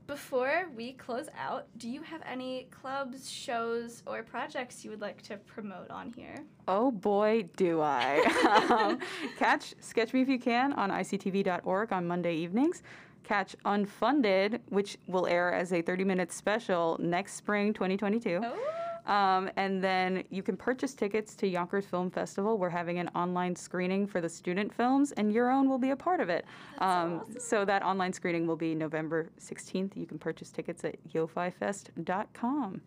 Before 0.07 0.69
we 0.75 0.93
close 0.93 1.27
out, 1.37 1.67
do 1.77 1.89
you 1.89 2.01
have 2.01 2.21
any 2.25 2.67
clubs, 2.71 3.29
shows, 3.29 4.03
or 4.05 4.23
projects 4.23 4.83
you 4.83 4.91
would 4.91 5.01
like 5.01 5.21
to 5.23 5.37
promote 5.37 5.89
on 5.89 6.11
here? 6.11 6.43
Oh 6.67 6.91
boy, 6.91 7.45
do 7.55 7.81
I. 7.81 8.19
um, 8.69 8.99
catch 9.37 9.73
Sketch 9.79 10.13
Me 10.13 10.21
If 10.21 10.29
You 10.29 10.39
Can 10.39 10.73
on 10.73 10.89
ictv.org 10.89 11.93
on 11.93 12.07
Monday 12.07 12.35
evenings. 12.35 12.83
Catch 13.23 13.55
Unfunded, 13.65 14.59
which 14.69 14.97
will 15.07 15.27
air 15.27 15.53
as 15.53 15.71
a 15.71 15.81
30 15.81 16.03
minute 16.03 16.31
special 16.31 16.97
next 16.99 17.35
spring 17.35 17.73
2022. 17.73 18.41
Oh. 18.43 18.82
Um, 19.05 19.49
and 19.57 19.83
then 19.83 20.23
you 20.29 20.41
can 20.41 20.55
purchase 20.55 20.93
tickets 20.93 21.35
to 21.35 21.47
Yonkers 21.47 21.85
Film 21.85 22.09
Festival. 22.09 22.57
We're 22.57 22.69
having 22.69 22.99
an 22.99 23.09
online 23.09 23.55
screening 23.55 24.07
for 24.07 24.21
the 24.21 24.29
student 24.29 24.73
films, 24.73 25.11
and 25.13 25.33
your 25.33 25.51
own 25.51 25.69
will 25.69 25.77
be 25.77 25.89
a 25.91 25.95
part 25.95 26.19
of 26.19 26.29
it. 26.29 26.45
Um, 26.79 27.23
So 27.37 27.65
that 27.65 27.83
online 27.83 28.13
screening 28.13 28.47
will 28.47 28.55
be 28.55 28.73
November 28.73 29.29
16th. 29.39 29.97
You 29.97 30.05
can 30.05 30.17
purchase 30.17 30.51
tickets 30.51 30.85
at 30.85 30.95
yofifest.com. 31.09 32.81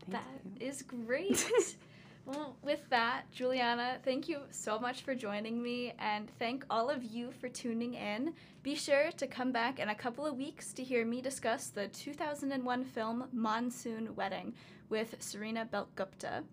Thank 0.00 0.12
That 0.12 0.40
is 0.60 0.82
great. 0.82 1.46
well, 2.26 2.56
with 2.62 2.88
that, 2.88 3.30
Juliana, 3.32 3.98
thank 4.02 4.28
you 4.28 4.40
so 4.50 4.78
much 4.78 5.02
for 5.02 5.14
joining 5.14 5.62
me, 5.62 5.92
and 5.98 6.30
thank 6.38 6.64
all 6.70 6.88
of 6.88 7.04
you 7.04 7.30
for 7.32 7.48
tuning 7.48 7.94
in. 7.94 8.32
Be 8.62 8.74
sure 8.74 9.10
to 9.18 9.26
come 9.26 9.52
back 9.52 9.78
in 9.78 9.90
a 9.90 9.94
couple 9.94 10.24
of 10.24 10.36
weeks 10.36 10.72
to 10.72 10.82
hear 10.82 11.04
me 11.04 11.20
discuss 11.20 11.68
the 11.68 11.88
2001 11.88 12.84
film 12.84 13.24
Monsoon 13.32 14.16
Wedding 14.16 14.54
with 14.88 15.14
Serena 15.18 15.68
Belgupta. 15.70 16.44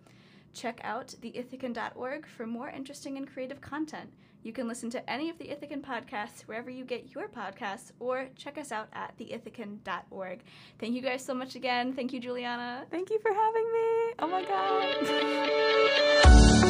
Check 0.53 0.81
out 0.83 1.15
theithacan.org 1.21 2.27
for 2.27 2.45
more 2.45 2.69
interesting 2.69 3.17
and 3.17 3.31
creative 3.31 3.61
content. 3.61 4.11
You 4.43 4.53
can 4.53 4.67
listen 4.67 4.89
to 4.91 5.09
any 5.09 5.29
of 5.29 5.37
the 5.37 5.45
Ithacan 5.45 5.81
podcasts 5.81 6.41
wherever 6.41 6.69
you 6.69 6.83
get 6.85 7.13
your 7.13 7.27
podcasts, 7.27 7.91
or 7.99 8.27
check 8.35 8.57
us 8.57 8.71
out 8.71 8.87
at 8.93 9.17
theithacan.org. 9.17 10.39
Thank 10.79 10.95
you 10.95 11.01
guys 11.01 11.23
so 11.23 11.33
much 11.33 11.55
again. 11.55 11.93
Thank 11.93 12.13
you, 12.13 12.19
Juliana. 12.19 12.85
Thank 12.89 13.09
you 13.09 13.19
for 13.19 13.33
having 13.33 13.71
me. 13.71 14.13
Oh 14.19 14.27
my 14.27 14.43
God. 16.43 16.57